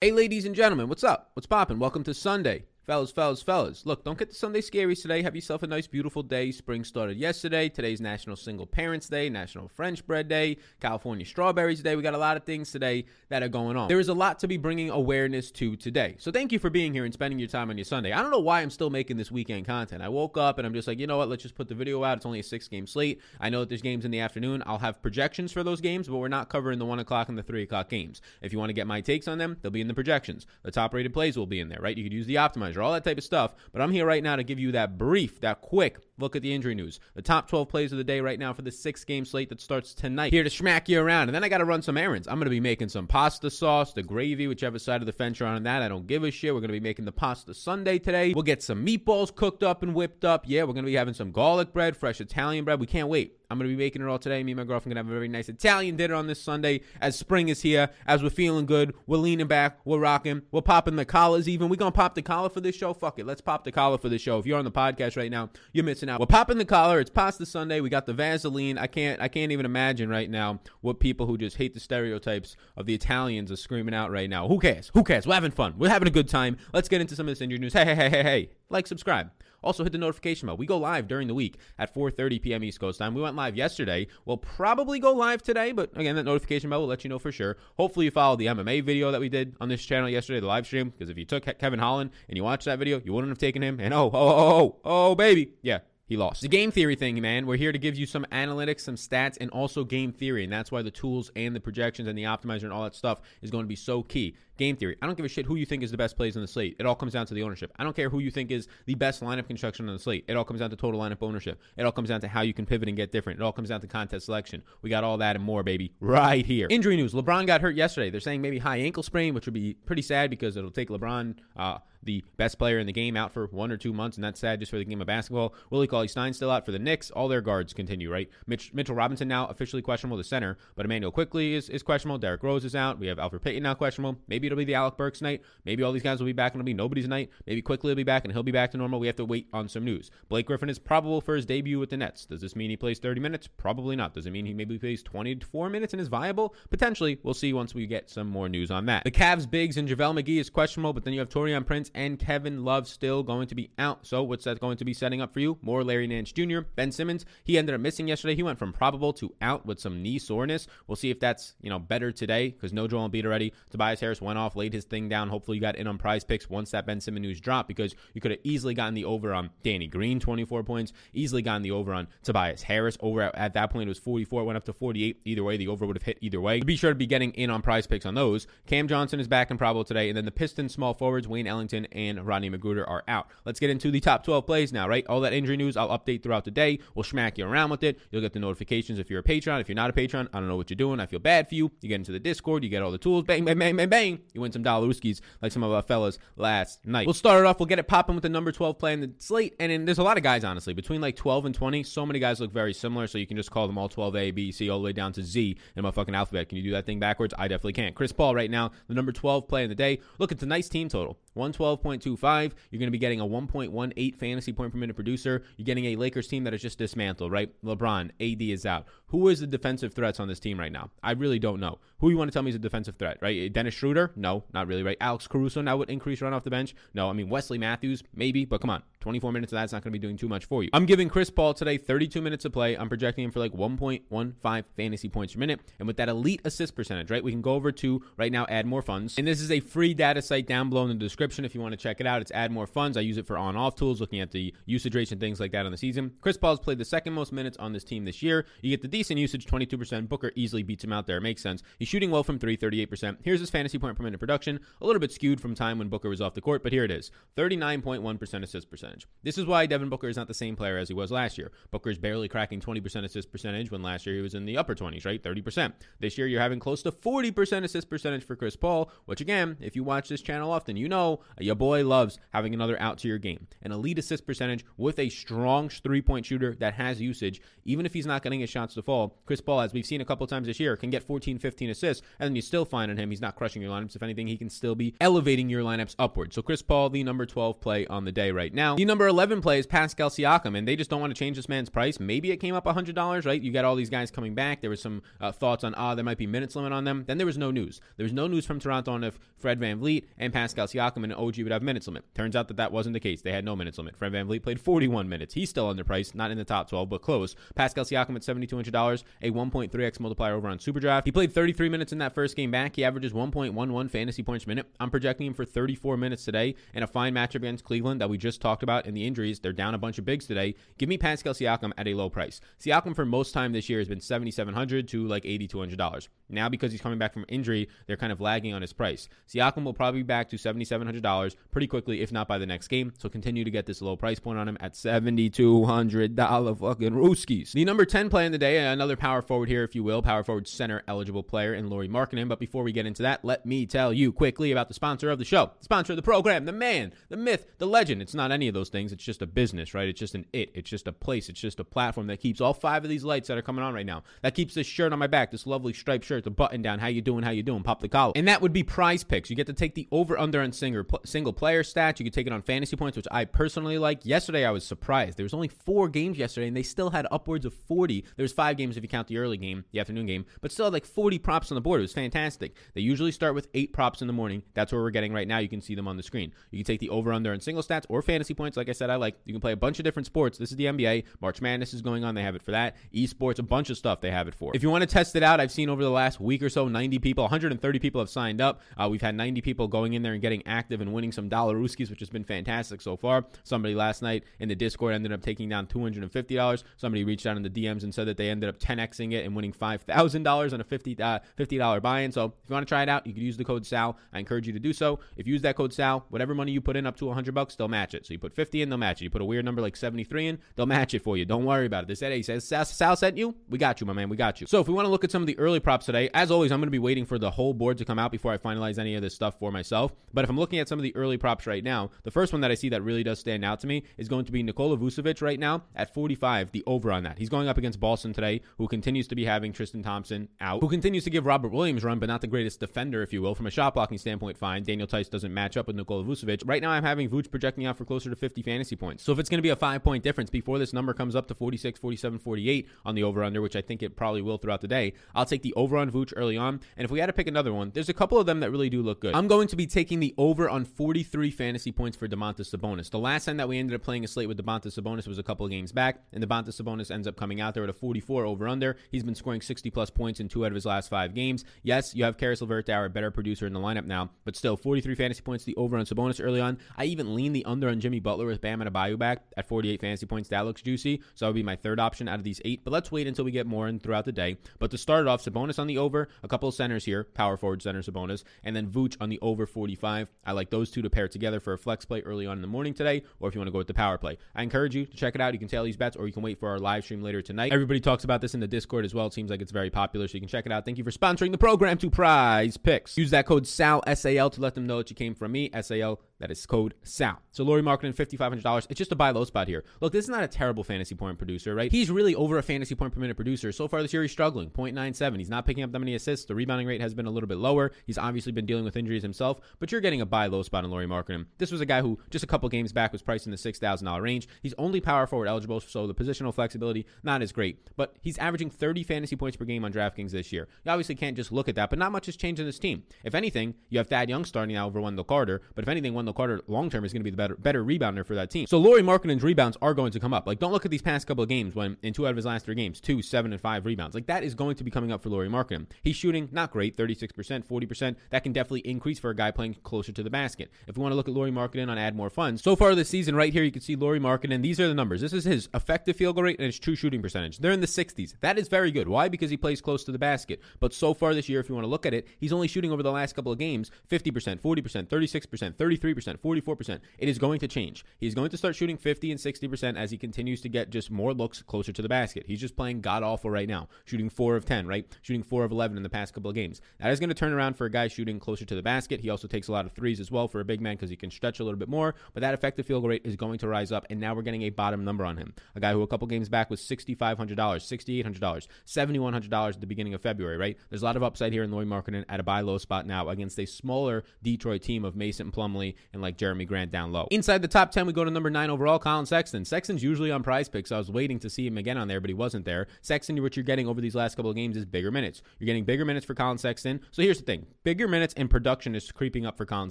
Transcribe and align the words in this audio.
Hey, 0.00 0.12
ladies 0.12 0.44
and 0.44 0.54
gentlemen, 0.54 0.88
what's 0.88 1.02
up? 1.02 1.32
What's 1.32 1.48
poppin'? 1.48 1.80
Welcome 1.80 2.04
to 2.04 2.14
Sunday. 2.14 2.66
Fellas, 2.88 3.10
fellas, 3.10 3.42
fellas. 3.42 3.84
Look, 3.84 4.02
don't 4.02 4.18
get 4.18 4.30
the 4.30 4.34
Sunday 4.34 4.62
scaries 4.62 5.02
today. 5.02 5.20
Have 5.20 5.34
yourself 5.34 5.62
a 5.62 5.66
nice, 5.66 5.86
beautiful 5.86 6.22
day. 6.22 6.50
Spring 6.50 6.84
started 6.84 7.18
yesterday. 7.18 7.68
Today's 7.68 8.00
National 8.00 8.34
Single 8.34 8.64
Parents 8.64 9.10
Day, 9.10 9.28
National 9.28 9.68
French 9.68 10.06
Bread 10.06 10.26
Day, 10.26 10.56
California 10.80 11.26
Strawberries 11.26 11.82
Day. 11.82 11.96
We 11.96 12.02
got 12.02 12.14
a 12.14 12.18
lot 12.18 12.38
of 12.38 12.44
things 12.44 12.72
today 12.72 13.04
that 13.28 13.42
are 13.42 13.48
going 13.50 13.76
on. 13.76 13.88
There 13.88 14.00
is 14.00 14.08
a 14.08 14.14
lot 14.14 14.38
to 14.38 14.48
be 14.48 14.56
bringing 14.56 14.88
awareness 14.88 15.50
to 15.50 15.76
today. 15.76 16.16
So 16.18 16.32
thank 16.32 16.50
you 16.50 16.58
for 16.58 16.70
being 16.70 16.94
here 16.94 17.04
and 17.04 17.12
spending 17.12 17.38
your 17.38 17.48
time 17.48 17.68
on 17.68 17.76
your 17.76 17.84
Sunday. 17.84 18.10
I 18.12 18.22
don't 18.22 18.30
know 18.30 18.38
why 18.38 18.62
I'm 18.62 18.70
still 18.70 18.88
making 18.88 19.18
this 19.18 19.30
weekend 19.30 19.66
content. 19.66 20.00
I 20.00 20.08
woke 20.08 20.38
up 20.38 20.56
and 20.56 20.66
I'm 20.66 20.72
just 20.72 20.88
like, 20.88 20.98
you 20.98 21.06
know 21.06 21.18
what? 21.18 21.28
Let's 21.28 21.42
just 21.42 21.56
put 21.56 21.68
the 21.68 21.74
video 21.74 22.02
out. 22.04 22.16
It's 22.16 22.24
only 22.24 22.40
a 22.40 22.42
six 22.42 22.68
game 22.68 22.86
slate. 22.86 23.20
I 23.38 23.50
know 23.50 23.60
that 23.60 23.68
there's 23.68 23.82
games 23.82 24.06
in 24.06 24.10
the 24.12 24.20
afternoon. 24.20 24.62
I'll 24.64 24.78
have 24.78 25.02
projections 25.02 25.52
for 25.52 25.62
those 25.62 25.82
games, 25.82 26.08
but 26.08 26.16
we're 26.16 26.28
not 26.28 26.48
covering 26.48 26.78
the 26.78 26.86
one 26.86 27.00
o'clock 27.00 27.28
and 27.28 27.36
the 27.36 27.42
three 27.42 27.64
o'clock 27.64 27.90
games. 27.90 28.22
If 28.40 28.50
you 28.50 28.58
want 28.58 28.70
to 28.70 28.74
get 28.74 28.86
my 28.86 29.02
takes 29.02 29.28
on 29.28 29.36
them, 29.36 29.58
they'll 29.60 29.70
be 29.70 29.82
in 29.82 29.88
the 29.88 29.92
projections. 29.92 30.46
The 30.62 30.70
top 30.70 30.94
rated 30.94 31.12
plays 31.12 31.36
will 31.36 31.46
be 31.46 31.60
in 31.60 31.68
there, 31.68 31.80
right? 31.82 31.94
You 31.94 32.02
could 32.02 32.14
use 32.14 32.26
the 32.26 32.36
optimizer, 32.36 32.77
all 32.82 32.92
that 32.92 33.04
type 33.04 33.18
of 33.18 33.24
stuff. 33.24 33.54
But 33.72 33.82
I'm 33.82 33.92
here 33.92 34.06
right 34.06 34.22
now 34.22 34.36
to 34.36 34.42
give 34.44 34.58
you 34.58 34.72
that 34.72 34.98
brief, 34.98 35.40
that 35.40 35.60
quick 35.60 35.98
look 36.18 36.36
at 36.36 36.42
the 36.42 36.52
injury 36.52 36.74
news. 36.74 37.00
The 37.14 37.22
top 37.22 37.48
12 37.48 37.68
plays 37.68 37.92
of 37.92 37.98
the 37.98 38.04
day 38.04 38.20
right 38.20 38.38
now 38.38 38.52
for 38.52 38.62
the 38.62 38.70
six 38.70 39.04
game 39.04 39.24
slate 39.24 39.48
that 39.48 39.60
starts 39.60 39.94
tonight. 39.94 40.32
Here 40.32 40.44
to 40.44 40.50
smack 40.50 40.88
you 40.88 41.00
around. 41.00 41.28
And 41.28 41.34
then 41.34 41.44
I 41.44 41.48
got 41.48 41.58
to 41.58 41.64
run 41.64 41.82
some 41.82 41.96
errands. 41.96 42.28
I'm 42.28 42.36
going 42.36 42.46
to 42.46 42.50
be 42.50 42.60
making 42.60 42.88
some 42.88 43.06
pasta 43.06 43.50
sauce, 43.50 43.92
the 43.92 44.02
gravy, 44.02 44.46
whichever 44.46 44.78
side 44.78 45.00
of 45.00 45.06
the 45.06 45.12
fence 45.12 45.40
you're 45.40 45.48
on 45.48 45.62
that. 45.62 45.82
I 45.82 45.88
don't 45.88 46.06
give 46.06 46.24
a 46.24 46.30
shit. 46.30 46.52
We're 46.52 46.60
going 46.60 46.68
to 46.68 46.72
be 46.72 46.80
making 46.80 47.04
the 47.04 47.12
pasta 47.12 47.54
Sunday 47.54 47.98
today. 47.98 48.32
We'll 48.34 48.42
get 48.42 48.62
some 48.62 48.84
meatballs 48.84 49.34
cooked 49.34 49.62
up 49.62 49.82
and 49.82 49.94
whipped 49.94 50.24
up. 50.24 50.44
Yeah, 50.46 50.62
we're 50.62 50.74
going 50.74 50.84
to 50.84 50.90
be 50.90 50.96
having 50.96 51.14
some 51.14 51.32
garlic 51.32 51.72
bread, 51.72 51.96
fresh 51.96 52.20
Italian 52.20 52.64
bread. 52.64 52.80
We 52.80 52.86
can't 52.86 53.08
wait. 53.08 53.38
I'm 53.50 53.58
going 53.58 53.70
to 53.70 53.74
be 53.74 53.82
making 53.82 54.02
it 54.02 54.08
all 54.08 54.18
today. 54.18 54.42
Me 54.44 54.52
and 54.52 54.58
my 54.58 54.64
girlfriend 54.64 54.94
going 54.94 55.02
to 55.02 55.08
have 55.08 55.10
a 55.10 55.18
very 55.18 55.28
nice 55.28 55.48
Italian 55.48 55.96
dinner 55.96 56.14
on 56.14 56.26
this 56.26 56.40
Sunday 56.40 56.82
as 57.00 57.16
spring 57.16 57.48
is 57.48 57.62
here, 57.62 57.88
as 58.06 58.22
we're 58.22 58.28
feeling 58.28 58.66
good. 58.66 58.94
We're 59.06 59.16
leaning 59.16 59.46
back. 59.46 59.78
We're 59.86 59.98
rocking. 59.98 60.42
We're 60.50 60.60
popping 60.60 60.96
the 60.96 61.06
collars 61.06 61.48
even. 61.48 61.70
We're 61.70 61.76
going 61.76 61.92
to 61.92 61.96
pop 61.96 62.14
the 62.14 62.20
collar 62.20 62.50
for 62.50 62.60
this 62.60 62.76
show. 62.76 62.92
Fuck 62.92 63.18
it. 63.18 63.24
Let's 63.26 63.40
pop 63.40 63.64
the 63.64 63.72
collar 63.72 63.96
for 63.96 64.10
this 64.10 64.20
show. 64.20 64.38
If 64.38 64.44
you're 64.44 64.58
on 64.58 64.66
the 64.66 64.70
podcast 64.70 65.16
right 65.16 65.30
now, 65.30 65.48
you're 65.72 65.84
missing 65.84 66.07
out. 66.08 66.20
We're 66.20 66.26
popping 66.26 66.58
the 66.58 66.64
collar. 66.64 67.00
It's 67.00 67.10
pasta 67.10 67.46
Sunday. 67.46 67.80
We 67.80 67.90
got 67.90 68.06
the 68.06 68.12
Vaseline. 68.12 68.78
I 68.78 68.86
can't 68.86 69.20
I 69.20 69.28
can't 69.28 69.52
even 69.52 69.66
imagine 69.66 70.08
right 70.08 70.30
now 70.30 70.60
what 70.80 71.00
people 71.00 71.26
who 71.26 71.38
just 71.38 71.56
hate 71.56 71.74
the 71.74 71.80
stereotypes 71.80 72.56
of 72.76 72.86
the 72.86 72.94
Italians 72.94 73.50
are 73.52 73.56
screaming 73.56 73.94
out 73.94 74.10
right 74.10 74.28
now. 74.28 74.48
Who 74.48 74.58
cares? 74.58 74.90
Who 74.94 75.04
cares? 75.04 75.26
We're 75.26 75.34
having 75.34 75.50
fun. 75.50 75.74
We're 75.78 75.88
having 75.90 76.08
a 76.08 76.12
good 76.12 76.28
time. 76.28 76.56
Let's 76.72 76.88
get 76.88 77.00
into 77.00 77.16
some 77.16 77.26
of 77.26 77.32
this 77.32 77.40
injury 77.40 77.58
news. 77.58 77.72
Hey, 77.72 77.84
hey, 77.84 77.94
hey, 77.94 78.10
hey, 78.10 78.22
hey. 78.22 78.50
Like, 78.70 78.86
subscribe. 78.86 79.30
Also, 79.62 79.82
hit 79.82 79.92
the 79.92 79.98
notification 79.98 80.46
bell. 80.46 80.56
We 80.56 80.66
go 80.66 80.78
live 80.78 81.08
during 81.08 81.26
the 81.26 81.34
week 81.34 81.56
at 81.78 81.92
4:30 81.92 82.40
p.m. 82.40 82.62
East 82.62 82.78
Coast 82.78 82.98
time. 82.98 83.14
We 83.14 83.22
went 83.22 83.34
live 83.34 83.56
yesterday. 83.56 84.06
We'll 84.24 84.36
probably 84.36 85.00
go 85.00 85.12
live 85.12 85.42
today, 85.42 85.72
but 85.72 85.90
again, 85.96 86.14
that 86.14 86.24
notification 86.24 86.70
bell 86.70 86.80
will 86.80 86.86
let 86.86 87.02
you 87.02 87.10
know 87.10 87.18
for 87.18 87.32
sure. 87.32 87.56
Hopefully, 87.76 88.04
you 88.04 88.12
followed 88.12 88.38
the 88.38 88.46
MMA 88.46 88.84
video 88.84 89.10
that 89.10 89.20
we 89.20 89.28
did 89.28 89.56
on 89.60 89.68
this 89.68 89.84
channel 89.84 90.08
yesterday, 90.08 90.38
the 90.38 90.46
live 90.46 90.66
stream. 90.66 90.90
Because 90.90 91.10
if 91.10 91.18
you 91.18 91.24
took 91.24 91.44
Kevin 91.58 91.80
Holland 91.80 92.10
and 92.28 92.36
you 92.36 92.44
watched 92.44 92.66
that 92.66 92.78
video, 92.78 93.00
you 93.04 93.12
wouldn't 93.12 93.30
have 93.30 93.38
taken 93.38 93.62
him. 93.62 93.80
And 93.80 93.92
oh, 93.92 94.10
oh, 94.12 94.28
oh, 94.28 94.38
oh, 94.38 94.60
oh, 94.60 94.80
oh 94.84 95.14
baby, 95.16 95.54
yeah, 95.62 95.80
he 96.08 96.16
lost. 96.16 96.40
The 96.40 96.48
game 96.48 96.70
theory 96.70 96.96
thing, 96.96 97.20
man. 97.20 97.46
We're 97.46 97.58
here 97.58 97.70
to 97.70 97.78
give 97.78 97.98
you 97.98 98.06
some 98.06 98.24
analytics, 98.32 98.80
some 98.80 98.96
stats, 98.96 99.36
and 99.40 99.50
also 99.50 99.84
game 99.84 100.10
theory. 100.10 100.42
And 100.42 100.52
that's 100.52 100.72
why 100.72 100.80
the 100.80 100.90
tools 100.90 101.30
and 101.36 101.54
the 101.54 101.60
projections 101.60 102.08
and 102.08 102.16
the 102.16 102.24
optimizer 102.24 102.62
and 102.62 102.72
all 102.72 102.84
that 102.84 102.94
stuff 102.94 103.20
is 103.42 103.50
going 103.50 103.64
to 103.64 103.68
be 103.68 103.76
so 103.76 104.02
key. 104.02 104.34
Game 104.56 104.74
theory. 104.74 104.96
I 105.00 105.06
don't 105.06 105.16
give 105.16 105.26
a 105.26 105.28
shit 105.28 105.46
who 105.46 105.54
you 105.54 105.66
think 105.66 105.82
is 105.82 105.90
the 105.90 105.98
best 105.98 106.16
plays 106.16 106.34
on 106.34 106.42
the 106.42 106.48
slate. 106.48 106.76
It 106.80 106.86
all 106.86 106.94
comes 106.94 107.12
down 107.12 107.26
to 107.26 107.34
the 107.34 107.42
ownership. 107.42 107.72
I 107.78 107.84
don't 107.84 107.94
care 107.94 108.08
who 108.08 108.18
you 108.18 108.30
think 108.30 108.50
is 108.50 108.66
the 108.86 108.94
best 108.94 109.22
lineup 109.22 109.46
construction 109.46 109.86
on 109.86 109.94
the 109.94 110.00
slate. 110.00 110.24
It 110.26 110.36
all 110.36 110.44
comes 110.44 110.60
down 110.60 110.70
to 110.70 110.76
total 110.76 110.98
lineup 110.98 111.18
ownership. 111.20 111.60
It 111.76 111.84
all 111.84 111.92
comes 111.92 112.08
down 112.08 112.22
to 112.22 112.28
how 112.28 112.40
you 112.40 112.54
can 112.54 112.66
pivot 112.66 112.88
and 112.88 112.96
get 112.96 113.12
different. 113.12 113.38
It 113.38 113.42
all 113.42 113.52
comes 113.52 113.68
down 113.68 113.82
to 113.82 113.86
contest 113.86 114.24
selection. 114.26 114.64
We 114.82 114.90
got 114.90 115.04
all 115.04 115.18
that 115.18 115.36
and 115.36 115.44
more, 115.44 115.62
baby, 115.62 115.92
right 116.00 116.44
here. 116.44 116.66
Injury 116.70 116.96
news. 116.96 117.12
LeBron 117.12 117.46
got 117.46 117.60
hurt 117.60 117.76
yesterday. 117.76 118.10
They're 118.10 118.20
saying 118.20 118.40
maybe 118.40 118.58
high 118.58 118.78
ankle 118.78 119.04
sprain, 119.04 119.34
which 119.34 119.44
would 119.44 119.54
be 119.54 119.74
pretty 119.74 120.02
sad 120.02 120.30
because 120.30 120.56
it'll 120.56 120.72
take 120.72 120.88
LeBron, 120.88 121.36
uh, 121.56 121.78
the 122.02 122.24
best 122.36 122.58
player 122.58 122.78
in 122.78 122.86
the 122.86 122.92
game, 122.92 123.16
out 123.16 123.32
for 123.32 123.46
one 123.46 123.70
or 123.70 123.76
two 123.76 123.92
months, 123.92 124.16
and 124.16 124.24
that's 124.24 124.40
sad 124.40 124.60
just 124.60 124.70
for 124.70 124.78
the 124.78 124.84
game 124.84 125.00
of 125.00 125.06
basketball. 125.06 125.54
Willie 125.70 125.86
Cauley 125.86 126.08
Stein 126.08 126.32
still 126.32 126.50
out 126.50 126.64
for 126.64 126.72
the 126.72 126.78
Knicks. 126.78 127.10
All 127.10 127.28
their 127.28 127.40
guards 127.40 127.72
continue, 127.72 128.10
right? 128.10 128.28
Mitch, 128.46 128.72
Mitchell 128.72 128.94
Robinson 128.94 129.28
now 129.28 129.46
officially 129.46 129.82
questionable, 129.82 130.16
the 130.16 130.24
center, 130.24 130.58
but 130.76 130.86
Immanuel 130.86 131.12
Quickley 131.12 131.54
is, 131.54 131.68
is 131.68 131.82
questionable. 131.82 132.18
Derrick 132.18 132.42
Rose 132.42 132.64
is 132.64 132.74
out. 132.74 132.98
We 132.98 133.06
have 133.08 133.18
Elfrid 133.18 133.42
Payton 133.42 133.62
now 133.62 133.74
questionable. 133.74 134.18
Maybe 134.28 134.46
it'll 134.46 134.56
be 134.56 134.64
the 134.64 134.74
Alec 134.74 134.96
Burks 134.96 135.20
night. 135.20 135.42
Maybe 135.64 135.82
all 135.82 135.92
these 135.92 136.02
guys 136.02 136.18
will 136.18 136.26
be 136.26 136.32
back 136.32 136.54
and 136.54 136.60
it'll 136.60 136.66
be 136.66 136.74
nobody's 136.74 137.08
night. 137.08 137.30
Maybe 137.46 137.62
Quickley 137.62 137.90
will 137.90 137.96
be 137.96 138.04
back 138.04 138.24
and 138.24 138.32
he'll 138.32 138.42
be 138.42 138.52
back 138.52 138.70
to 138.72 138.76
normal. 138.76 139.00
We 139.00 139.06
have 139.06 139.16
to 139.16 139.24
wait 139.24 139.48
on 139.52 139.68
some 139.68 139.84
news. 139.84 140.10
Blake 140.28 140.46
Griffin 140.46 140.68
is 140.70 140.78
probable 140.78 141.20
for 141.20 141.34
his 141.34 141.46
debut 141.46 141.78
with 141.78 141.90
the 141.90 141.96
Nets. 141.96 142.26
Does 142.26 142.40
this 142.40 142.56
mean 142.56 142.70
he 142.70 142.76
plays 142.76 142.98
30 142.98 143.20
minutes? 143.20 143.48
Probably 143.48 143.96
not. 143.96 144.14
Does 144.14 144.26
it 144.26 144.30
mean 144.30 144.46
he 144.46 144.54
maybe 144.54 144.78
plays 144.78 145.02
24 145.02 145.70
minutes 145.70 145.92
and 145.92 146.00
is 146.00 146.08
viable? 146.08 146.54
Potentially. 146.70 147.18
We'll 147.22 147.34
see 147.34 147.52
once 147.52 147.74
we 147.74 147.86
get 147.86 148.10
some 148.10 148.28
more 148.28 148.48
news 148.48 148.70
on 148.70 148.86
that. 148.86 149.04
The 149.04 149.10
Cavs 149.10 149.48
bigs 149.48 149.76
and 149.76 149.88
JaVale 149.88 150.22
McGee 150.22 150.40
is 150.40 150.50
questionable, 150.50 150.92
but 150.92 151.04
then 151.04 151.12
you 151.12 151.20
have 151.20 151.28
Taurean 151.28 151.66
Prince 151.66 151.90
and 151.98 152.16
Kevin 152.16 152.64
Love 152.64 152.86
still 152.86 153.24
going 153.24 153.48
to 153.48 153.56
be 153.56 153.70
out. 153.76 154.06
So 154.06 154.22
what's 154.22 154.44
that 154.44 154.60
going 154.60 154.76
to 154.76 154.84
be 154.84 154.94
setting 154.94 155.20
up 155.20 155.34
for 155.34 155.40
you? 155.40 155.58
More 155.62 155.82
Larry 155.82 156.06
Nance 156.06 156.30
Jr. 156.30 156.60
Ben 156.76 156.92
Simmons, 156.92 157.26
he 157.42 157.58
ended 157.58 157.74
up 157.74 157.80
missing 157.80 158.06
yesterday. 158.06 158.36
He 158.36 158.44
went 158.44 158.60
from 158.60 158.72
probable 158.72 159.12
to 159.14 159.34
out 159.42 159.66
with 159.66 159.80
some 159.80 160.00
knee 160.00 160.20
soreness. 160.20 160.68
We'll 160.86 160.94
see 160.94 161.10
if 161.10 161.18
that's, 161.18 161.54
you 161.60 161.68
know, 161.68 161.80
better 161.80 162.12
today 162.12 162.50
because 162.50 162.72
no 162.72 162.86
Joel 162.86 163.10
Embiid 163.10 163.24
already. 163.24 163.52
Tobias 163.70 163.98
Harris 163.98 164.22
went 164.22 164.38
off, 164.38 164.54
laid 164.54 164.72
his 164.72 164.84
thing 164.84 165.08
down. 165.08 165.28
Hopefully 165.28 165.56
you 165.56 165.60
got 165.60 165.74
in 165.74 165.88
on 165.88 165.98
prize 165.98 166.22
picks 166.22 166.48
once 166.48 166.70
that 166.70 166.86
Ben 166.86 167.00
Simmons 167.00 167.24
news 167.24 167.40
dropped 167.40 167.66
because 167.66 167.96
you 168.14 168.20
could 168.20 168.30
have 168.30 168.40
easily 168.44 168.74
gotten 168.74 168.94
the 168.94 169.04
over 169.04 169.34
on 169.34 169.50
Danny 169.64 169.88
Green, 169.88 170.20
24 170.20 170.62
points, 170.62 170.92
easily 171.12 171.42
gotten 171.42 171.62
the 171.62 171.72
over 171.72 171.92
on 171.92 172.06
Tobias 172.22 172.62
Harris. 172.62 172.96
Over 173.00 173.22
at, 173.22 173.34
at 173.34 173.54
that 173.54 173.70
point 173.70 173.88
it 173.88 173.90
was 173.90 173.98
44, 173.98 174.44
went 174.44 174.56
up 174.56 174.66
to 174.66 174.72
48. 174.72 175.20
Either 175.24 175.42
way, 175.42 175.56
the 175.56 175.66
over 175.66 175.84
would 175.84 175.96
have 175.96 176.04
hit 176.04 176.18
either 176.20 176.40
way. 176.40 176.60
Be 176.60 176.76
sure 176.76 176.92
to 176.92 176.96
be 176.96 177.06
getting 177.06 177.32
in 177.32 177.50
on 177.50 177.60
prize 177.60 177.88
picks 177.88 178.06
on 178.06 178.14
those. 178.14 178.46
Cam 178.68 178.86
Johnson 178.86 179.18
is 179.18 179.26
back 179.26 179.50
and 179.50 179.58
probable 179.58 179.82
today, 179.82 180.08
and 180.08 180.16
then 180.16 180.24
the 180.24 180.30
Pistons 180.30 180.72
small 180.72 180.94
forwards, 180.94 181.26
Wayne 181.26 181.48
Ellington 181.48 181.77
and 181.86 182.26
Rodney 182.26 182.50
McGruder 182.50 182.88
are 182.88 183.04
out. 183.08 183.28
Let's 183.44 183.60
get 183.60 183.70
into 183.70 183.90
the 183.90 184.00
top 184.00 184.24
12 184.24 184.46
plays 184.46 184.72
now, 184.72 184.88
right? 184.88 185.06
All 185.08 185.20
that 185.20 185.32
injury 185.32 185.56
news 185.56 185.76
I'll 185.76 185.96
update 185.96 186.22
throughout 186.22 186.44
the 186.44 186.50
day. 186.50 186.78
We'll 186.94 187.04
smack 187.04 187.38
you 187.38 187.46
around 187.46 187.70
with 187.70 187.82
it. 187.82 187.98
You'll 188.10 188.22
get 188.22 188.32
the 188.32 188.38
notifications 188.38 188.98
if 188.98 189.10
you're 189.10 189.20
a 189.20 189.22
patron. 189.22 189.60
If 189.60 189.68
you're 189.68 189.76
not 189.76 189.90
a 189.90 189.92
patron, 189.92 190.28
I 190.32 190.40
don't 190.40 190.48
know 190.48 190.56
what 190.56 190.70
you're 190.70 190.76
doing. 190.76 191.00
I 191.00 191.06
feel 191.06 191.18
bad 191.18 191.48
for 191.48 191.54
you. 191.54 191.70
You 191.80 191.88
get 191.88 191.96
into 191.96 192.12
the 192.12 192.18
Discord, 192.18 192.64
you 192.64 192.70
get 192.70 192.82
all 192.82 192.90
the 192.90 192.98
tools, 192.98 193.24
bang, 193.24 193.44
bang, 193.44 193.58
bang, 193.58 193.76
bang, 193.76 193.88
bang. 193.88 194.18
You 194.32 194.40
win 194.40 194.52
some 194.52 194.62
dollar 194.62 194.86
whiskeys 194.86 195.20
like 195.42 195.52
some 195.52 195.62
of 195.62 195.72
our 195.72 195.82
fellas 195.82 196.18
last 196.36 196.86
night. 196.86 197.06
We'll 197.06 197.14
start 197.14 197.40
it 197.40 197.46
off. 197.46 197.58
We'll 197.58 197.66
get 197.66 197.78
it 197.78 197.88
popping 197.88 198.14
with 198.14 198.22
the 198.22 198.28
number 198.28 198.52
12 198.52 198.78
play 198.78 198.92
in 198.92 199.00
the 199.00 199.12
slate. 199.18 199.54
And 199.60 199.72
then 199.72 199.84
there's 199.84 199.98
a 199.98 200.02
lot 200.02 200.16
of 200.16 200.22
guys, 200.22 200.44
honestly, 200.44 200.74
between 200.74 201.00
like 201.00 201.16
12 201.16 201.46
and 201.46 201.54
20. 201.54 201.82
So 201.82 202.04
many 202.04 202.18
guys 202.18 202.40
look 202.40 202.52
very 202.52 202.74
similar. 202.74 203.06
So 203.06 203.18
you 203.18 203.26
can 203.26 203.36
just 203.36 203.50
call 203.50 203.66
them 203.66 203.78
all 203.78 203.88
12 203.88 204.16
A, 204.16 204.30
B, 204.30 204.52
C, 204.52 204.70
all 204.70 204.78
the 204.78 204.84
way 204.84 204.92
down 204.92 205.12
to 205.14 205.22
Z 205.22 205.56
in 205.76 205.82
my 205.82 205.90
fucking 205.90 206.14
alphabet. 206.14 206.48
Can 206.48 206.58
you 206.58 206.64
do 206.64 206.70
that 206.72 206.86
thing 206.86 206.98
backwards? 206.98 207.34
I 207.38 207.48
definitely 207.48 207.74
can't. 207.74 207.94
Chris 207.94 208.12
Paul 208.12 208.34
right 208.34 208.50
now, 208.50 208.72
the 208.88 208.94
number 208.94 209.12
12 209.12 209.48
play 209.48 209.62
in 209.64 209.68
the 209.68 209.74
day. 209.74 210.00
Look, 210.18 210.32
it's 210.32 210.42
a 210.42 210.46
nice 210.46 210.68
team 210.68 210.88
total. 210.88 211.18
112.25. 211.38 212.52
You're 212.70 212.78
going 212.78 212.88
to 212.88 212.90
be 212.90 212.98
getting 212.98 213.20
a 213.20 213.26
1.18 213.26 214.16
fantasy 214.16 214.52
point 214.52 214.72
per 214.72 214.78
minute 214.78 214.94
producer. 214.94 215.42
You're 215.56 215.64
getting 215.64 215.86
a 215.86 215.96
Lakers 215.96 216.28
team 216.28 216.44
that 216.44 216.52
is 216.52 216.60
just 216.60 216.78
dismantled, 216.78 217.32
right? 217.32 217.50
LeBron, 217.64 218.10
AD 218.20 218.42
is 218.42 218.66
out. 218.66 218.86
Who 219.06 219.28
is 219.28 219.40
the 219.40 219.46
defensive 219.46 219.94
threats 219.94 220.20
on 220.20 220.28
this 220.28 220.40
team 220.40 220.60
right 220.60 220.72
now? 220.72 220.90
I 221.02 221.12
really 221.12 221.38
don't 221.38 221.60
know. 221.60 221.78
Who 222.00 222.10
you 222.10 222.18
want 222.18 222.30
to 222.30 222.32
tell 222.32 222.42
me 222.42 222.50
is 222.50 222.56
a 222.56 222.60
defensive 222.60 222.96
threat, 222.96 223.18
right? 223.20 223.52
Dennis 223.52 223.74
Schroeder? 223.74 224.12
No, 224.16 224.44
not 224.52 224.66
really, 224.66 224.82
right? 224.82 224.98
Alex 225.00 225.26
Caruso 225.26 225.62
now 225.62 225.76
would 225.76 225.90
increase 225.90 226.20
run 226.20 226.34
off 226.34 226.44
the 226.44 226.50
bench? 226.50 226.74
No, 226.92 227.08
I 227.08 227.12
mean 227.12 227.28
Wesley 227.28 227.58
Matthews, 227.58 228.02
maybe, 228.14 228.44
but 228.44 228.60
come 228.60 228.70
on. 228.70 228.82
24 229.08 229.32
minutes 229.32 229.54
of 229.54 229.56
that's 229.56 229.72
not 229.72 229.82
going 229.82 229.90
to 229.90 229.98
be 229.98 230.06
doing 230.06 230.18
too 230.18 230.28
much 230.28 230.44
for 230.44 230.62
you. 230.62 230.68
I'm 230.74 230.84
giving 230.84 231.08
Chris 231.08 231.30
Paul 231.30 231.54
today 231.54 231.78
32 231.78 232.20
minutes 232.20 232.44
of 232.44 232.52
play. 232.52 232.76
I'm 232.76 232.90
projecting 232.90 233.24
him 233.24 233.30
for 233.30 233.38
like 233.38 233.52
1.15 233.52 234.64
fantasy 234.76 235.08
points 235.08 235.32
per 235.32 235.40
minute. 235.40 235.60
And 235.78 235.86
with 235.86 235.96
that 235.96 236.10
elite 236.10 236.42
assist 236.44 236.76
percentage, 236.76 237.10
right, 237.10 237.24
we 237.24 237.30
can 237.32 237.40
go 237.40 237.54
over 237.54 237.72
to 237.72 238.02
right 238.18 238.30
now 238.30 238.44
add 238.50 238.66
more 238.66 238.82
funds. 238.82 239.14
And 239.16 239.26
this 239.26 239.40
is 239.40 239.50
a 239.50 239.60
free 239.60 239.94
data 239.94 240.20
site 240.20 240.46
down 240.46 240.68
below 240.68 240.82
in 240.82 240.90
the 240.90 240.94
description 240.94 241.46
if 241.46 241.54
you 241.54 241.60
want 241.62 241.72
to 241.72 241.78
check 241.78 242.02
it 242.02 242.06
out. 242.06 242.20
It's 242.20 242.30
add 242.32 242.52
more 242.52 242.66
funds. 242.66 242.98
I 242.98 243.00
use 243.00 243.16
it 243.16 243.26
for 243.26 243.38
on 243.38 243.56
off 243.56 243.76
tools, 243.76 243.98
looking 243.98 244.20
at 244.20 244.30
the 244.30 244.52
usage 244.66 244.94
rates 244.94 245.10
and 245.10 245.18
things 245.18 245.40
like 245.40 245.52
that 245.52 245.64
on 245.64 245.72
the 245.72 245.78
season. 245.78 246.12
Chris 246.20 246.36
Paul's 246.36 246.60
played 246.60 246.76
the 246.76 246.84
second 246.84 247.14
most 247.14 247.32
minutes 247.32 247.56
on 247.56 247.72
this 247.72 247.84
team 247.84 248.04
this 248.04 248.22
year. 248.22 248.44
You 248.60 248.68
get 248.68 248.82
the 248.82 248.88
decent 248.88 249.18
usage, 249.18 249.46
22%. 249.46 250.06
Booker 250.06 250.32
easily 250.36 250.62
beats 250.62 250.84
him 250.84 250.92
out 250.92 251.06
there. 251.06 251.16
It 251.16 251.22
makes 251.22 251.40
sense. 251.40 251.62
He's 251.78 251.88
shooting 251.88 252.10
well 252.10 252.24
from 252.24 252.38
3, 252.38 252.58
38%. 252.58 253.16
Here's 253.22 253.40
his 253.40 253.48
fantasy 253.48 253.78
point 253.78 253.96
per 253.96 254.02
minute 254.02 254.20
production. 254.20 254.60
A 254.82 254.86
little 254.86 255.00
bit 255.00 255.12
skewed 255.12 255.40
from 255.40 255.54
time 255.54 255.78
when 255.78 255.88
Booker 255.88 256.10
was 256.10 256.20
off 256.20 256.34
the 256.34 256.42
court, 256.42 256.62
but 256.62 256.72
here 256.72 256.84
it 256.84 256.90
is 256.90 257.10
39.1% 257.38 258.42
assist 258.42 258.68
percentage. 258.68 258.97
This 259.22 259.38
is 259.38 259.46
why 259.46 259.66
Devin 259.66 259.88
Booker 259.88 260.08
is 260.08 260.16
not 260.16 260.28
the 260.28 260.34
same 260.34 260.56
player 260.56 260.78
as 260.78 260.88
he 260.88 260.94
was 260.94 261.10
last 261.10 261.38
year. 261.38 261.50
Booker 261.70 261.90
is 261.90 261.98
barely 261.98 262.28
cracking 262.28 262.60
20% 262.60 263.04
assist 263.04 263.30
percentage 263.30 263.70
when 263.70 263.82
last 263.82 264.06
year 264.06 264.16
he 264.16 264.22
was 264.22 264.34
in 264.34 264.46
the 264.46 264.56
upper 264.56 264.74
20s, 264.74 265.04
right? 265.04 265.22
30%. 265.22 265.72
This 266.00 266.16
year 266.16 266.26
you're 266.26 266.40
having 266.40 266.60
close 266.60 266.82
to 266.82 266.92
40% 266.92 267.64
assist 267.64 267.90
percentage 267.90 268.24
for 268.24 268.36
Chris 268.36 268.56
Paul, 268.56 268.90
which 269.06 269.20
again, 269.20 269.56
if 269.60 269.76
you 269.76 269.84
watch 269.84 270.08
this 270.08 270.22
channel 270.22 270.50
often, 270.50 270.76
you 270.76 270.88
know 270.88 271.20
your 271.38 271.56
boy 271.56 271.84
loves 271.84 272.18
having 272.32 272.54
another 272.54 272.80
out 272.80 272.98
to 272.98 273.08
your 273.08 273.18
game. 273.18 273.46
An 273.62 273.72
elite 273.72 273.98
assist 273.98 274.26
percentage 274.26 274.64
with 274.76 274.98
a 274.98 275.08
strong 275.08 275.68
three 275.68 276.00
point 276.00 276.24
shooter 276.26 276.54
that 276.56 276.74
has 276.74 277.00
usage, 277.00 277.40
even 277.64 277.86
if 277.86 277.92
he's 277.92 278.06
not 278.06 278.22
getting 278.22 278.40
his 278.40 278.50
shots 278.50 278.74
to 278.74 278.82
fall. 278.82 279.18
Chris 279.26 279.40
Paul, 279.40 279.60
as 279.60 279.72
we've 279.72 279.86
seen 279.86 280.00
a 280.00 280.04
couple 280.04 280.26
times 280.26 280.46
this 280.46 280.60
year, 280.60 280.76
can 280.76 280.90
get 280.90 281.02
14, 281.02 281.38
15 281.38 281.70
assists, 281.70 282.06
and 282.18 282.28
then 282.28 282.36
you 282.36 282.42
still 282.42 282.64
find 282.64 282.90
in 282.90 282.96
him 282.96 283.10
he's 283.10 283.20
not 283.20 283.36
crushing 283.36 283.62
your 283.62 283.70
lineups. 283.70 283.96
If 283.96 284.02
anything, 284.02 284.26
he 284.26 284.36
can 284.36 284.50
still 284.50 284.74
be 284.74 284.94
elevating 285.00 285.48
your 285.48 285.62
lineups 285.62 285.94
upward. 285.98 286.32
So 286.32 286.42
Chris 286.42 286.62
Paul, 286.62 286.90
the 286.90 287.04
number 287.04 287.26
12 287.26 287.60
play 287.60 287.86
on 287.86 288.04
the 288.04 288.12
day 288.12 288.30
right 288.30 288.52
now. 288.54 288.76
The 288.78 288.84
number 288.84 289.08
11 289.08 289.40
play 289.40 289.58
is 289.58 289.66
Pascal 289.66 290.08
Siakam, 290.08 290.56
and 290.56 290.68
they 290.68 290.76
just 290.76 290.88
don't 290.88 291.00
want 291.00 291.12
to 291.12 291.18
change 291.18 291.34
this 291.34 291.48
man's 291.48 291.68
price. 291.68 291.98
Maybe 291.98 292.30
it 292.30 292.36
came 292.36 292.54
up 292.54 292.64
$100, 292.64 293.26
right? 293.26 293.42
You 293.42 293.50
got 293.50 293.64
all 293.64 293.74
these 293.74 293.90
guys 293.90 294.12
coming 294.12 294.36
back. 294.36 294.60
There 294.60 294.70
was 294.70 294.80
some 294.80 295.02
uh, 295.20 295.32
thoughts 295.32 295.64
on, 295.64 295.74
ah, 295.74 295.96
there 295.96 296.04
might 296.04 296.16
be 296.16 296.28
minutes 296.28 296.54
limit 296.54 296.72
on 296.72 296.84
them. 296.84 297.02
Then 297.08 297.18
there 297.18 297.26
was 297.26 297.36
no 297.36 297.50
news. 297.50 297.80
There 297.96 298.04
was 298.04 298.12
no 298.12 298.28
news 298.28 298.46
from 298.46 298.60
Toronto 298.60 298.92
on 298.92 299.02
if 299.02 299.18
Fred 299.36 299.58
Van 299.58 299.80
VanVleet 299.80 300.04
and 300.16 300.32
Pascal 300.32 300.68
Siakam 300.68 301.02
and 301.02 301.12
OG 301.12 301.38
would 301.38 301.50
have 301.50 301.60
minutes 301.60 301.88
limit. 301.88 302.04
Turns 302.14 302.36
out 302.36 302.46
that 302.46 302.56
that 302.58 302.70
wasn't 302.70 302.92
the 302.92 303.00
case. 303.00 303.20
They 303.20 303.32
had 303.32 303.44
no 303.44 303.56
minutes 303.56 303.78
limit. 303.78 303.96
Fred 303.96 304.12
Van 304.12 304.28
VanVleet 304.28 304.44
played 304.44 304.60
41 304.60 305.08
minutes. 305.08 305.34
He's 305.34 305.50
still 305.50 305.74
underpriced, 305.74 306.14
not 306.14 306.30
in 306.30 306.38
the 306.38 306.44
top 306.44 306.68
12, 306.68 306.88
but 306.88 307.02
close. 307.02 307.34
Pascal 307.56 307.84
Siakam 307.84 308.14
at 308.14 308.22
$7,200, 308.22 309.02
a 309.22 309.30
1.3x 309.32 309.98
multiplier 309.98 310.34
over 310.34 310.46
on 310.46 310.58
Superdraft. 310.58 311.04
He 311.04 311.10
played 311.10 311.32
33 311.32 311.68
minutes 311.68 311.92
in 311.92 311.98
that 311.98 312.14
first 312.14 312.36
game 312.36 312.52
back. 312.52 312.76
He 312.76 312.84
averages 312.84 313.12
1.11 313.12 313.90
fantasy 313.90 314.22
points 314.22 314.44
per 314.44 314.50
minute. 314.52 314.66
I'm 314.78 314.90
projecting 314.90 315.26
him 315.26 315.34
for 315.34 315.44
34 315.44 315.96
minutes 315.96 316.24
today 316.24 316.54
and 316.74 316.84
a 316.84 316.86
fine 316.86 317.12
matchup 317.12 317.36
against 317.36 317.64
Cleveland 317.64 318.00
that 318.00 318.08
we 318.08 318.18
just 318.18 318.40
talked 318.40 318.62
about 318.62 318.67
in 318.86 318.94
the 318.94 319.06
injuries. 319.06 319.40
They're 319.40 319.52
down 319.52 319.74
a 319.74 319.78
bunch 319.78 319.98
of 319.98 320.04
bigs 320.04 320.26
today. 320.26 320.54
Give 320.78 320.88
me 320.88 320.98
Pascal 320.98 321.34
Siakam 321.34 321.72
at 321.76 321.88
a 321.88 321.94
low 321.94 322.08
price. 322.08 322.40
Siakam 322.60 322.94
for 322.94 323.04
most 323.04 323.32
time 323.32 323.52
this 323.52 323.68
year 323.68 323.78
has 323.78 323.88
been 323.88 324.00
7,700 324.00 324.88
to 324.88 325.06
like 325.06 325.24
$8,200. 325.24 326.08
Now, 326.30 326.48
because 326.48 326.72
he's 326.72 326.80
coming 326.80 326.98
back 326.98 327.12
from 327.12 327.24
injury, 327.28 327.68
they're 327.86 327.96
kind 327.96 328.12
of 328.12 328.20
lagging 328.20 328.52
on 328.52 328.60
his 328.62 328.72
price. 328.72 329.08
Siakam 329.28 329.64
will 329.64 329.72
probably 329.72 330.00
be 330.00 330.06
back 330.06 330.28
to 330.30 330.36
$7,700 330.36 331.36
pretty 331.50 331.66
quickly, 331.66 332.02
if 332.02 332.12
not 332.12 332.28
by 332.28 332.38
the 332.38 332.46
next 332.46 332.68
game. 332.68 332.92
So 332.98 333.08
continue 333.08 333.44
to 333.44 333.50
get 333.50 333.66
this 333.66 333.80
low 333.80 333.96
price 333.96 334.18
point 334.18 334.38
on 334.38 334.48
him 334.48 334.58
at 334.60 334.74
$7,200 334.74 336.58
fucking 336.58 336.92
Rooskies. 336.92 337.52
The 337.52 337.64
number 337.64 337.84
10 337.84 338.10
play 338.10 338.26
in 338.26 338.32
the 338.32 338.38
day, 338.38 338.66
another 338.66 338.96
power 338.96 339.22
forward 339.22 339.48
here, 339.48 339.64
if 339.64 339.74
you 339.74 339.82
will, 339.82 340.02
power 340.02 340.24
forward 340.24 340.46
center 340.48 340.82
eligible 340.88 341.22
player 341.22 341.54
in 341.54 341.70
Lauri 341.70 341.88
Markkanen. 341.88 342.28
But 342.28 342.40
before 342.40 342.62
we 342.62 342.72
get 342.72 342.86
into 342.86 343.02
that, 343.02 343.24
let 343.24 343.46
me 343.46 343.64
tell 343.64 343.92
you 343.92 344.12
quickly 344.12 344.52
about 344.52 344.68
the 344.68 344.74
sponsor 344.74 345.10
of 345.10 345.18
the 345.18 345.24
show, 345.24 345.52
the 345.58 345.64
sponsor 345.64 345.92
of 345.92 345.96
the 345.96 346.02
program, 346.02 346.44
the 346.44 346.52
man, 346.52 346.92
the 347.08 347.16
myth, 347.16 347.46
the 347.58 347.66
legend. 347.66 348.02
It's 348.02 348.14
not 348.14 348.32
any 348.32 348.48
of 348.48 348.54
those 348.54 348.57
things. 348.64 348.92
It's 348.92 349.04
just 349.04 349.22
a 349.22 349.26
business, 349.26 349.74
right? 349.74 349.88
It's 349.88 350.00
just 350.00 350.16
an 350.16 350.26
it. 350.32 350.50
It's 350.54 350.68
just 350.68 350.88
a 350.88 350.92
place. 350.92 351.28
It's 351.28 351.40
just 351.40 351.60
a 351.60 351.64
platform 351.64 352.08
that 352.08 352.18
keeps 352.18 352.40
all 352.40 352.54
five 352.54 352.82
of 352.82 352.90
these 352.90 353.04
lights 353.04 353.28
that 353.28 353.38
are 353.38 353.42
coming 353.42 353.62
on 353.62 353.74
right 353.74 353.86
now. 353.86 354.02
That 354.22 354.34
keeps 354.34 354.54
this 354.54 354.66
shirt 354.66 354.92
on 354.92 354.98
my 354.98 355.06
back, 355.06 355.30
this 355.30 355.46
lovely 355.46 355.72
striped 355.72 356.04
shirt, 356.04 356.24
the 356.24 356.30
button 356.30 356.62
down. 356.62 356.80
How 356.80 356.88
you 356.88 357.00
doing? 357.00 357.22
How 357.22 357.30
you 357.30 357.44
doing? 357.44 357.62
Pop 357.62 357.80
the 357.80 357.88
collar. 357.88 358.12
And 358.16 358.26
that 358.26 358.42
would 358.42 358.52
be 358.52 358.64
prize 358.64 359.04
picks. 359.04 359.30
You 359.30 359.36
get 359.36 359.46
to 359.46 359.52
take 359.52 359.74
the 359.74 359.86
over 359.92 360.18
under 360.18 360.40
on 360.40 360.52
single, 360.52 360.84
single 361.04 361.32
player 361.32 361.62
stats. 361.62 362.00
You 362.00 362.04
could 362.04 362.14
take 362.14 362.26
it 362.26 362.32
on 362.32 362.42
fantasy 362.42 362.74
points, 362.74 362.96
which 362.96 363.06
I 363.10 363.24
personally 363.24 363.78
like. 363.78 364.04
Yesterday, 364.04 364.44
I 364.44 364.50
was 364.50 364.64
surprised. 364.64 365.16
There 365.16 365.24
was 365.24 365.34
only 365.34 365.48
four 365.48 365.88
games 365.88 366.18
yesterday, 366.18 366.48
and 366.48 366.56
they 366.56 366.62
still 366.62 366.90
had 366.90 367.06
upwards 367.10 367.44
of 367.44 367.54
40. 367.54 368.04
There's 368.16 368.32
five 368.32 368.56
games 368.56 368.76
if 368.76 368.82
you 368.82 368.88
count 368.88 369.08
the 369.08 369.18
early 369.18 369.36
game, 369.36 369.64
the 369.72 369.80
afternoon 369.80 370.06
game, 370.06 370.24
but 370.40 370.50
still 370.50 370.66
had 370.66 370.72
like 370.72 370.86
40 370.86 371.18
props 371.18 371.50
on 371.50 371.54
the 371.54 371.60
board. 371.60 371.80
It 371.80 371.82
was 371.82 371.92
fantastic. 371.92 372.54
They 372.74 372.80
usually 372.80 373.12
start 373.12 373.34
with 373.34 373.48
eight 373.54 373.72
props 373.72 374.00
in 374.00 374.06
the 374.06 374.12
morning. 374.12 374.42
That's 374.54 374.72
where 374.72 374.80
we're 374.80 374.90
getting 374.90 375.12
right 375.12 375.28
now. 375.28 375.38
You 375.38 375.48
can 375.48 375.60
see 375.60 375.74
them 375.74 375.88
on 375.88 375.96
the 375.96 376.02
screen. 376.02 376.32
You 376.50 376.58
can 376.58 376.66
take 376.66 376.80
the 376.80 376.90
over 376.90 377.12
under 377.12 377.32
on 377.32 377.40
single 377.40 377.62
stats 377.62 377.84
or 377.88 378.02
fantasy 378.02 378.34
points. 378.34 378.47
Like 378.56 378.68
I 378.68 378.72
said, 378.72 378.90
I 378.90 378.96
like. 378.96 379.16
You 379.24 379.32
can 379.32 379.40
play 379.40 379.52
a 379.52 379.56
bunch 379.56 379.78
of 379.78 379.84
different 379.84 380.06
sports. 380.06 380.38
This 380.38 380.50
is 380.50 380.56
the 380.56 380.64
NBA. 380.64 381.04
March 381.20 381.40
Madness 381.40 381.74
is 381.74 381.82
going 381.82 382.04
on. 382.04 382.14
They 382.14 382.22
have 382.22 382.34
it 382.34 382.42
for 382.42 382.52
that. 382.52 382.76
Esports, 382.94 383.38
a 383.38 383.42
bunch 383.42 383.70
of 383.70 383.76
stuff 383.76 384.00
they 384.00 384.10
have 384.10 384.28
it 384.28 384.34
for. 384.34 384.52
If 384.54 384.62
you 384.62 384.70
want 384.70 384.82
to 384.82 384.86
test 384.86 385.16
it 385.16 385.22
out, 385.22 385.40
I've 385.40 385.52
seen 385.52 385.68
over 385.68 385.82
the 385.82 385.90
last 385.90 386.20
week 386.20 386.42
or 386.42 386.48
so, 386.48 386.68
90 386.68 386.98
people, 386.98 387.24
130 387.24 387.78
people 387.78 388.00
have 388.00 388.10
signed 388.10 388.40
up. 388.40 388.60
Uh, 388.76 388.88
we've 388.90 389.02
had 389.02 389.14
90 389.14 389.40
people 389.40 389.68
going 389.68 389.94
in 389.94 390.02
there 390.02 390.12
and 390.12 390.22
getting 390.22 390.46
active 390.46 390.80
and 390.80 390.92
winning 390.92 391.12
some 391.12 391.28
dollar 391.28 391.56
Ruskies, 391.56 391.90
which 391.90 392.00
has 392.00 392.10
been 392.10 392.24
fantastic 392.24 392.80
so 392.80 392.96
far. 392.96 393.24
Somebody 393.44 393.74
last 393.74 394.02
night 394.02 394.24
in 394.38 394.48
the 394.48 394.54
Discord 394.54 394.94
ended 394.94 395.12
up 395.12 395.22
taking 395.22 395.48
down 395.48 395.66
$250. 395.66 396.64
Somebody 396.76 397.04
reached 397.04 397.26
out 397.26 397.36
in 397.36 397.42
the 397.42 397.50
DMs 397.50 397.82
and 397.82 397.94
said 397.94 398.06
that 398.06 398.16
they 398.16 398.30
ended 398.30 398.48
up 398.48 398.58
10xing 398.58 399.12
it 399.12 399.24
and 399.24 399.34
winning 399.34 399.52
$5,000 399.52 400.52
on 400.52 400.60
a 400.60 400.64
50, 400.64 401.02
uh, 401.02 401.18
$50 401.38 401.82
buy-in. 401.82 402.12
So 402.12 402.26
if 402.26 402.32
you 402.48 402.54
want 402.54 402.66
to 402.66 402.68
try 402.68 402.82
it 402.82 402.88
out, 402.88 403.06
you 403.06 403.12
can 403.12 403.22
use 403.22 403.36
the 403.36 403.44
code 403.44 403.66
SAL. 403.66 403.98
I 404.12 404.18
encourage 404.18 404.46
you 404.46 404.52
to 404.52 404.58
do 404.58 404.72
so. 404.72 405.00
If 405.16 405.26
you 405.26 405.32
use 405.32 405.42
that 405.42 405.56
code 405.56 405.72
SAL, 405.72 406.06
whatever 406.10 406.34
money 406.34 406.52
you 406.52 406.60
put 406.60 406.76
in 406.76 406.86
up 406.86 406.96
to 406.98 407.06
100 407.06 407.34
bucks, 407.34 407.56
they'll 407.56 407.68
match 407.68 407.94
it. 407.94 408.06
So 408.06 408.12
you 408.12 408.18
put 408.18 408.34
50 408.38 408.62
in, 408.62 408.68
they'll 408.68 408.78
match 408.78 409.00
it. 409.00 409.04
You 409.04 409.10
put 409.10 409.20
a 409.20 409.24
weird 409.24 409.44
number 409.44 409.60
like 409.60 409.74
73 409.74 410.28
in, 410.28 410.38
they'll 410.54 410.64
match 410.64 410.94
it 410.94 411.02
for 411.02 411.16
you. 411.16 411.24
Don't 411.24 411.44
worry 411.44 411.66
about 411.66 411.82
it. 411.82 411.88
They 411.88 411.96
said, 411.96 412.12
hey, 412.12 412.22
says 412.22 412.46
Sal 412.46 412.94
sent 412.94 413.18
you. 413.18 413.34
We 413.50 413.58
got 413.58 413.80
you, 413.80 413.86
my 413.88 413.92
man. 413.92 414.08
We 414.08 414.16
got 414.16 414.40
you. 414.40 414.46
So 414.46 414.60
if 414.60 414.68
we 414.68 414.74
want 414.74 414.86
to 414.86 414.90
look 414.90 415.02
at 415.02 415.10
some 415.10 415.22
of 415.22 415.26
the 415.26 415.36
early 415.40 415.58
props 415.58 415.86
today, 415.86 416.08
as 416.14 416.30
always, 416.30 416.52
I'm 416.52 416.60
going 416.60 416.68
to 416.68 416.70
be 416.70 416.78
waiting 416.78 417.04
for 417.04 417.18
the 417.18 417.32
whole 417.32 417.52
board 417.52 417.78
to 417.78 417.84
come 417.84 417.98
out 417.98 418.12
before 418.12 418.32
I 418.32 418.38
finalize 418.38 418.78
any 418.78 418.94
of 418.94 419.02
this 419.02 419.14
stuff 419.14 419.40
for 419.40 419.50
myself. 419.50 419.92
But 420.14 420.22
if 420.22 420.30
I'm 420.30 420.38
looking 420.38 420.60
at 420.60 420.68
some 420.68 420.78
of 420.78 420.84
the 420.84 420.94
early 420.94 421.16
props 421.16 421.48
right 421.48 421.64
now, 421.64 421.90
the 422.04 422.12
first 422.12 422.32
one 422.32 422.42
that 422.42 422.52
I 422.52 422.54
see 422.54 422.68
that 422.68 422.84
really 422.84 423.02
does 423.02 423.18
stand 423.18 423.44
out 423.44 423.58
to 423.60 423.66
me 423.66 423.82
is 423.96 424.08
going 424.08 424.24
to 424.26 424.32
be 424.32 424.44
Nikola 424.44 424.76
Vucevic 424.76 425.20
right 425.20 425.40
now 425.40 425.64
at 425.74 425.92
45, 425.92 426.52
the 426.52 426.62
over 426.66 426.92
on 426.92 427.02
that. 427.02 427.18
He's 427.18 427.28
going 427.28 427.48
up 427.48 427.58
against 427.58 427.80
Boston 427.80 428.12
today, 428.12 428.42
who 428.58 428.68
continues 428.68 429.08
to 429.08 429.16
be 429.16 429.24
having 429.24 429.52
Tristan 429.52 429.82
Thompson 429.82 430.28
out, 430.40 430.60
who 430.60 430.68
continues 430.68 431.04
to 431.04 431.10
give 431.10 431.26
Robert 431.26 431.50
Williams 431.50 431.82
run, 431.82 431.98
but 431.98 432.08
not 432.08 432.20
the 432.20 432.26
greatest 432.28 432.60
defender, 432.60 433.02
if 433.02 433.12
you 433.12 433.22
will. 433.22 433.34
From 433.34 433.46
a 433.46 433.50
shot 433.50 433.74
blocking 433.74 433.98
standpoint, 433.98 434.38
fine. 434.38 434.62
Daniel 434.62 434.86
Theis 434.86 435.10
doesn't 435.10 435.34
match 435.34 435.56
up 435.56 435.66
with 435.66 435.76
Nikola 435.76 436.04
Vucevic. 436.04 436.42
Right 436.46 436.62
now, 436.62 436.70
I'm 436.70 436.84
having 436.84 437.08
Vuce 437.08 437.30
projecting 437.30 437.66
out 437.66 437.76
for 437.76 437.84
closer 437.84 438.10
to 438.10 438.16
50 438.16 438.27
fantasy 438.28 438.76
points. 438.76 439.02
So 439.02 439.12
if 439.12 439.18
it's 439.18 439.28
going 439.28 439.38
to 439.38 439.42
be 439.42 439.48
a 439.48 439.56
five 439.56 439.82
point 439.82 440.04
difference 440.04 440.30
before 440.30 440.58
this 440.58 440.72
number 440.72 440.94
comes 440.94 441.16
up 441.16 441.26
to 441.28 441.34
46, 441.34 441.78
47, 441.78 442.18
48 442.18 442.68
on 442.84 442.94
the 442.94 443.02
over 443.02 443.22
under, 443.22 443.40
which 443.40 443.56
I 443.56 443.60
think 443.60 443.82
it 443.82 443.96
probably 443.96 444.22
will 444.22 444.38
throughout 444.38 444.60
the 444.60 444.68
day, 444.68 444.94
I'll 445.14 445.26
take 445.26 445.42
the 445.42 445.54
over 445.54 445.76
on 445.76 445.90
Vooch 445.90 446.12
early 446.16 446.36
on. 446.36 446.60
And 446.76 446.84
if 446.84 446.90
we 446.90 447.00
had 447.00 447.06
to 447.06 447.12
pick 447.12 447.26
another 447.26 447.52
one, 447.52 447.70
there's 447.74 447.88
a 447.88 447.94
couple 447.94 448.18
of 448.18 448.26
them 448.26 448.40
that 448.40 448.50
really 448.50 448.70
do 448.70 448.82
look 448.82 449.00
good. 449.00 449.14
I'm 449.14 449.28
going 449.28 449.48
to 449.48 449.56
be 449.56 449.66
taking 449.66 450.00
the 450.00 450.14
over 450.18 450.48
on 450.48 450.64
43 450.64 451.30
fantasy 451.30 451.72
points 451.72 451.96
for 451.96 452.08
Domantas 452.08 452.54
Sabonis. 452.54 452.90
The 452.90 452.98
last 452.98 453.24
time 453.26 453.36
that 453.38 453.48
we 453.48 453.58
ended 453.58 453.74
up 453.74 453.82
playing 453.82 454.04
a 454.04 454.08
slate 454.08 454.28
with 454.28 454.38
Domantas 454.38 454.78
Sabonis 454.78 455.06
was 455.06 455.18
a 455.18 455.22
couple 455.22 455.44
of 455.46 455.50
games 455.50 455.72
back, 455.72 456.02
and 456.12 456.22
Domantas 456.22 456.60
Sabonis 456.60 456.90
ends 456.90 457.06
up 457.06 457.16
coming 457.16 457.40
out 457.40 457.54
there 457.54 457.64
at 457.64 457.70
a 457.70 457.74
44 457.74 458.24
over 458.24 458.48
under. 458.48 458.76
He's 458.90 459.02
been 459.02 459.14
scoring 459.14 459.40
60 459.40 459.70
plus 459.70 459.90
points 459.90 460.20
in 460.20 460.28
two 460.28 460.44
out 460.44 460.52
of 460.52 460.54
his 460.54 460.66
last 460.66 460.88
five 460.88 461.14
games. 461.14 461.44
Yes, 461.62 461.94
you 461.94 462.04
have 462.04 462.18
Caris 462.18 462.40
LeVert, 462.40 462.68
our 462.70 462.88
better 462.88 463.10
producer 463.10 463.46
in 463.46 463.52
the 463.52 463.60
lineup 463.60 463.86
now, 463.86 464.10
but 464.24 464.36
still 464.36 464.56
43 464.56 464.94
fantasy 464.94 465.22
points, 465.22 465.44
the 465.44 465.56
over 465.56 465.76
on 465.76 465.84
Sabonis 465.86 466.22
early 466.22 466.40
on. 466.40 466.58
I 466.76 466.84
even 466.84 467.14
lean 467.14 467.32
the 467.32 467.44
under 467.44 467.68
on 467.68 467.80
Jimmy 467.80 468.00
Butler 468.00 468.17
with 468.26 468.40
Bam 468.40 468.60
Adebayo 468.60 468.98
back 468.98 469.22
at 469.36 469.48
48 469.48 469.80
fantasy 469.80 470.06
points. 470.06 470.28
That 470.28 470.44
looks 470.44 470.62
juicy, 470.62 471.02
so 471.14 471.24
that 471.24 471.28
would 471.30 471.34
be 471.34 471.42
my 471.42 471.56
third 471.56 471.80
option 471.80 472.08
out 472.08 472.18
of 472.18 472.24
these 472.24 472.40
eight. 472.44 472.64
But 472.64 472.72
let's 472.72 472.92
wait 472.92 473.06
until 473.06 473.24
we 473.24 473.30
get 473.30 473.46
more 473.46 473.68
in 473.68 473.78
throughout 473.78 474.04
the 474.04 474.12
day. 474.12 474.36
But 474.58 474.70
to 474.70 474.78
start 474.78 475.02
it 475.02 475.08
off, 475.08 475.24
Sabonis 475.24 475.58
on 475.58 475.66
the 475.66 475.78
over, 475.78 476.08
a 476.22 476.28
couple 476.28 476.48
of 476.48 476.54
centers 476.54 476.84
here, 476.84 477.04
power 477.04 477.36
forward 477.36 477.62
center 477.62 477.82
Sabonis, 477.82 478.24
and 478.44 478.54
then 478.54 478.68
Vooch 478.68 478.96
on 479.00 479.08
the 479.08 479.18
over 479.20 479.46
45. 479.46 480.08
I 480.24 480.32
like 480.32 480.50
those 480.50 480.70
two 480.70 480.82
to 480.82 480.90
pair 480.90 481.08
together 481.08 481.40
for 481.40 481.52
a 481.52 481.58
flex 481.58 481.84
play 481.84 482.00
early 482.02 482.26
on 482.26 482.36
in 482.38 482.42
the 482.42 482.48
morning 482.48 482.74
today, 482.74 483.02
or 483.20 483.28
if 483.28 483.34
you 483.34 483.40
want 483.40 483.48
to 483.48 483.52
go 483.52 483.58
with 483.58 483.66
the 483.66 483.74
power 483.74 483.98
play. 483.98 484.18
I 484.34 484.42
encourage 484.42 484.74
you 484.74 484.86
to 484.86 484.96
check 484.96 485.14
it 485.14 485.20
out. 485.20 485.32
You 485.32 485.38
can 485.38 485.48
tail 485.48 485.64
these 485.64 485.76
bets, 485.76 485.96
or 485.96 486.06
you 486.06 486.12
can 486.12 486.22
wait 486.22 486.38
for 486.38 486.48
our 486.48 486.58
live 486.58 486.84
stream 486.84 487.02
later 487.02 487.22
tonight. 487.22 487.52
Everybody 487.52 487.80
talks 487.80 488.04
about 488.04 488.20
this 488.20 488.34
in 488.34 488.40
the 488.40 488.48
Discord 488.48 488.84
as 488.84 488.94
well. 488.94 489.06
It 489.06 489.14
seems 489.14 489.30
like 489.30 489.40
it's 489.40 489.52
very 489.52 489.70
popular, 489.70 490.08
so 490.08 490.14
you 490.14 490.20
can 490.20 490.28
check 490.28 490.46
it 490.46 490.52
out. 490.52 490.64
Thank 490.64 490.78
you 490.78 490.84
for 490.84 490.90
sponsoring 490.90 491.32
the 491.32 491.38
program 491.38 491.78
to 491.78 491.90
Prize 491.90 492.56
Picks. 492.56 492.96
Use 492.96 493.10
that 493.10 493.26
code 493.26 493.46
SAL 493.46 493.82
SAL 493.94 494.30
to 494.30 494.40
let 494.40 494.54
them 494.54 494.66
know 494.66 494.78
that 494.78 494.90
you 494.90 494.96
came 494.96 495.14
from 495.14 495.32
me. 495.32 495.50
SAL 495.60 496.00
that 496.20 496.30
is 496.30 496.44
code 496.46 496.74
SAL. 496.82 497.20
So 497.30 497.44
Lauri 497.44 497.62
Markkanen, 497.62 497.94
$5,500. 497.94 498.66
It's 498.70 498.78
just 498.78 498.92
a 498.92 498.96
buy 498.96 499.10
low 499.10 499.24
spot 499.24 499.48
here. 499.48 499.64
Look, 499.80 499.92
this 499.92 500.04
is 500.04 500.08
not 500.08 500.24
a 500.24 500.28
terrible 500.28 500.64
fantasy 500.64 500.94
point 500.94 501.18
producer, 501.18 501.54
right? 501.54 501.70
He's 501.70 501.90
really 501.90 502.14
over 502.14 502.38
a 502.38 502.42
fantasy 502.42 502.74
point 502.74 502.92
per 502.92 503.00
minute 503.00 503.16
producer. 503.16 503.52
So 503.52 503.68
far 503.68 503.82
this 503.82 503.92
year, 503.92 504.02
he's 504.02 504.12
struggling, 504.12 504.50
0.97. 504.50 505.18
He's 505.18 505.30
not 505.30 505.46
picking 505.46 505.62
up 505.62 505.72
that 505.72 505.78
many 505.78 505.94
assists. 505.94 506.26
The 506.26 506.34
rebounding 506.34 506.66
rate 506.66 506.80
has 506.80 506.94
been 506.94 507.06
a 507.06 507.10
little 507.10 507.28
bit 507.28 507.38
lower. 507.38 507.72
He's 507.86 507.98
obviously 507.98 508.32
been 508.32 508.46
dealing 508.46 508.64
with 508.64 508.76
injuries 508.76 509.02
himself, 509.02 509.40
but 509.58 509.70
you're 509.70 509.80
getting 509.80 510.00
a 510.00 510.06
buy 510.06 510.26
low 510.26 510.42
spot 510.42 510.64
on 510.64 510.70
Lauri 510.70 510.86
Markkanen. 510.86 511.26
This 511.38 511.52
was 511.52 511.60
a 511.60 511.66
guy 511.66 511.80
who 511.80 511.98
just 512.10 512.24
a 512.24 512.26
couple 512.26 512.48
games 512.48 512.72
back 512.72 512.92
was 512.92 513.02
priced 513.02 513.26
in 513.26 513.30
the 513.30 513.38
$6,000 513.38 514.02
range. 514.02 514.28
He's 514.42 514.54
only 514.58 514.80
power 514.80 515.06
forward 515.06 515.28
eligible, 515.28 515.60
so 515.60 515.86
the 515.86 515.94
positional 515.94 516.34
flexibility, 516.34 516.86
not 517.02 517.22
as 517.22 517.32
great, 517.32 517.70
but 517.76 517.96
he's 518.00 518.18
averaging 518.18 518.50
30 518.50 518.82
fantasy 518.82 519.16
points 519.16 519.36
per 519.36 519.44
game 519.44 519.64
on 519.64 519.72
DraftKings 519.72 520.10
this 520.10 520.32
year. 520.32 520.48
You 520.64 520.72
obviously 520.72 520.94
can't 520.94 521.16
just 521.16 521.32
look 521.32 521.48
at 521.48 521.54
that, 521.54 521.70
but 521.70 521.78
not 521.78 521.92
much 521.92 522.06
has 522.06 522.16
changed 522.16 522.40
in 522.40 522.46
this 522.46 522.58
team. 522.58 522.82
If 523.04 523.14
anything, 523.14 523.54
you 523.68 523.78
have 523.78 523.88
Thad 523.88 524.08
Young 524.08 524.24
starting 524.24 524.54
now 524.54 524.66
over 524.66 524.80
Wendell 524.80 525.04
Carter, 525.04 525.42
but 525.54 525.62
if 525.62 525.68
anything, 525.68 525.94
Wendell 525.94 526.07
Carter 526.12 526.40
long 526.46 526.70
term 526.70 526.84
is 526.84 526.92
going 526.92 527.00
to 527.00 527.04
be 527.04 527.10
the 527.10 527.16
better 527.16 527.36
better 527.36 527.64
rebounder 527.64 528.04
for 528.04 528.14
that 528.14 528.30
team. 528.30 528.46
So 528.46 528.58
Lauri 528.58 528.82
Markkanen's 528.82 529.22
rebounds 529.22 529.56
are 529.62 529.74
going 529.74 529.92
to 529.92 530.00
come 530.00 530.12
up. 530.12 530.26
Like 530.26 530.38
don't 530.38 530.52
look 530.52 530.64
at 530.64 530.70
these 530.70 530.82
past 530.82 531.06
couple 531.06 531.22
of 531.22 531.28
games 531.28 531.54
when 531.54 531.76
in 531.82 531.92
two 531.92 532.06
out 532.06 532.10
of 532.10 532.16
his 532.16 532.26
last 532.26 532.44
three 532.44 532.54
games, 532.54 532.80
two, 532.80 533.02
seven, 533.02 533.32
and 533.32 533.40
five 533.40 533.66
rebounds. 533.66 533.94
Like 533.94 534.06
that 534.06 534.22
is 534.22 534.34
going 534.34 534.56
to 534.56 534.64
be 534.64 534.70
coming 534.70 534.92
up 534.92 535.02
for 535.02 535.08
Lauri 535.08 535.28
Markkanen. 535.28 535.66
He's 535.82 535.96
shooting 535.96 536.28
not 536.32 536.50
great, 536.50 536.76
36%, 536.76 537.12
40%. 537.46 537.96
That 538.10 538.22
can 538.22 538.32
definitely 538.32 538.60
increase 538.60 538.98
for 538.98 539.10
a 539.10 539.16
guy 539.16 539.30
playing 539.30 539.56
closer 539.62 539.92
to 539.92 540.02
the 540.02 540.10
basket. 540.10 540.50
If 540.66 540.76
we 540.76 540.82
want 540.82 540.92
to 540.92 540.96
look 540.96 541.08
at 541.08 541.14
Lauri 541.14 541.30
Markkanen 541.30 541.68
on 541.68 541.78
add 541.78 541.96
more 541.96 542.10
funds, 542.10 542.42
so 542.42 542.56
far 542.56 542.74
this 542.74 542.88
season 542.88 543.14
right 543.14 543.32
here 543.32 543.42
you 543.42 543.52
can 543.52 543.62
see 543.62 543.76
Lauri 543.76 544.00
Markkanen. 544.00 544.42
These 544.42 544.60
are 544.60 544.68
the 544.68 544.74
numbers. 544.74 545.00
This 545.00 545.12
is 545.12 545.24
his 545.24 545.48
effective 545.54 545.96
field 545.96 546.16
goal 546.16 546.24
rate 546.24 546.38
and 546.38 546.46
his 546.46 546.58
true 546.58 546.74
shooting 546.74 547.02
percentage. 547.02 547.38
They're 547.38 547.52
in 547.52 547.60
the 547.60 547.66
60s. 547.66 548.14
That 548.20 548.38
is 548.38 548.48
very 548.48 548.70
good. 548.70 548.88
Why? 548.88 549.08
Because 549.08 549.30
he 549.30 549.36
plays 549.36 549.60
close 549.60 549.84
to 549.84 549.92
the 549.92 549.98
basket. 549.98 550.40
But 550.60 550.72
so 550.72 550.94
far 550.94 551.14
this 551.14 551.28
year, 551.28 551.40
if 551.40 551.48
you 551.48 551.54
want 551.54 551.64
to 551.64 551.70
look 551.70 551.86
at 551.86 551.94
it, 551.94 552.06
he's 552.18 552.32
only 552.32 552.48
shooting 552.48 552.72
over 552.72 552.82
the 552.82 552.92
last 552.92 553.14
couple 553.14 553.32
of 553.32 553.38
games 553.38 553.70
50%, 553.90 554.40
40%, 554.40 554.86
36%, 554.88 555.54
33%, 555.54 555.97
44%. 556.04 556.80
It 556.98 557.08
is 557.08 557.18
going 557.18 557.40
to 557.40 557.48
change. 557.48 557.84
He's 557.98 558.14
going 558.14 558.30
to 558.30 558.36
start 558.36 558.56
shooting 558.56 558.76
50 558.76 559.10
and 559.10 559.20
60% 559.20 559.76
as 559.76 559.90
he 559.90 559.98
continues 559.98 560.40
to 560.42 560.48
get 560.48 560.70
just 560.70 560.90
more 560.90 561.12
looks 561.12 561.42
closer 561.42 561.72
to 561.72 561.82
the 561.82 561.88
basket. 561.88 562.24
He's 562.26 562.40
just 562.40 562.56
playing 562.56 562.80
god 562.80 563.02
awful 563.02 563.30
right 563.30 563.48
now, 563.48 563.68
shooting 563.84 564.08
4 564.08 564.36
of 564.36 564.44
10, 564.44 564.66
right? 564.66 564.86
Shooting 565.02 565.22
4 565.22 565.44
of 565.44 565.52
11 565.52 565.76
in 565.76 565.82
the 565.82 565.88
past 565.88 566.14
couple 566.14 566.30
of 566.30 566.34
games. 566.34 566.60
That 566.80 566.90
is 566.90 567.00
going 567.00 567.08
to 567.08 567.14
turn 567.14 567.32
around 567.32 567.54
for 567.54 567.66
a 567.66 567.70
guy 567.70 567.88
shooting 567.88 568.18
closer 568.18 568.44
to 568.44 568.54
the 568.54 568.62
basket. 568.62 569.00
He 569.00 569.10
also 569.10 569.28
takes 569.28 569.48
a 569.48 569.52
lot 569.52 569.66
of 569.66 569.72
threes 569.72 570.00
as 570.00 570.10
well 570.10 570.28
for 570.28 570.40
a 570.40 570.44
big 570.44 570.60
man 570.60 570.76
because 570.76 570.90
he 570.90 570.96
can 570.96 571.10
stretch 571.10 571.40
a 571.40 571.44
little 571.44 571.58
bit 571.58 571.68
more, 571.68 571.94
but 572.14 572.20
that 572.20 572.34
effective 572.34 572.66
field 572.66 572.82
goal 572.82 572.90
rate 572.90 573.02
is 573.04 573.16
going 573.16 573.38
to 573.38 573.48
rise 573.48 573.72
up, 573.72 573.86
and 573.90 574.00
now 574.00 574.14
we're 574.14 574.22
getting 574.22 574.42
a 574.42 574.50
bottom 574.50 574.84
number 574.84 575.04
on 575.04 575.16
him. 575.16 575.34
A 575.54 575.60
guy 575.60 575.72
who 575.72 575.82
a 575.82 575.86
couple 575.86 576.06
games 576.06 576.28
back 576.28 576.50
was 576.50 576.60
$6,500, 576.60 576.96
$6,800, 577.36 578.46
$7,100 578.66 579.48
at 579.48 579.60
the 579.60 579.66
beginning 579.66 579.94
of 579.94 580.00
February, 580.00 580.36
right? 580.36 580.56
There's 580.70 580.82
a 580.82 580.84
lot 580.84 580.96
of 580.96 581.02
upside 581.02 581.32
here 581.32 581.42
in 581.42 581.50
Lauri 581.50 581.66
Markkanen 581.66 582.04
at 582.08 582.20
a 582.20 582.22
buy 582.22 582.40
low 582.40 582.58
spot 582.58 582.86
now 582.86 583.08
against 583.08 583.38
a 583.38 583.46
smaller 583.46 584.04
Detroit 584.22 584.62
team 584.62 584.84
of 584.84 584.96
Mason 584.96 585.32
Plumlee 585.32 585.74
and 585.92 586.02
like 586.02 586.18
Jerami 586.18 586.46
Grant 586.46 586.70
down 586.70 586.92
low. 586.92 587.08
Inside 587.10 587.42
the 587.42 587.48
top 587.48 587.70
10, 587.70 587.86
we 587.86 587.92
go 587.92 588.04
to 588.04 588.10
number 588.10 588.30
nine 588.30 588.50
overall, 588.50 588.78
Collin 588.78 589.06
Sexton. 589.06 589.44
Sexton's 589.44 589.82
usually 589.82 590.10
on 590.10 590.22
prize 590.22 590.48
picks. 590.48 590.68
So 590.68 590.76
I 590.76 590.78
was 590.78 590.90
waiting 590.90 591.18
to 591.20 591.30
see 591.30 591.46
him 591.46 591.58
again 591.58 591.78
on 591.78 591.88
there, 591.88 592.00
but 592.00 592.10
he 592.10 592.14
wasn't 592.14 592.44
there. 592.44 592.66
Sexton, 592.82 593.20
what 593.22 593.36
you're 593.36 593.44
getting 593.44 593.66
over 593.66 593.80
these 593.80 593.94
last 593.94 594.14
couple 594.16 594.30
of 594.30 594.36
games 594.36 594.56
is 594.56 594.64
bigger 594.64 594.90
minutes. 594.90 595.22
You're 595.38 595.46
getting 595.46 595.64
bigger 595.64 595.84
minutes 595.84 596.06
for 596.06 596.14
Collin 596.14 596.38
Sexton. 596.38 596.80
So 596.90 597.02
here's 597.02 597.18
the 597.18 597.24
thing 597.24 597.46
bigger 597.64 597.88
minutes 597.88 598.14
and 598.16 598.28
production 598.30 598.74
is 598.74 598.90
creeping 598.92 599.26
up 599.26 599.36
for 599.36 599.46
Collin 599.46 599.70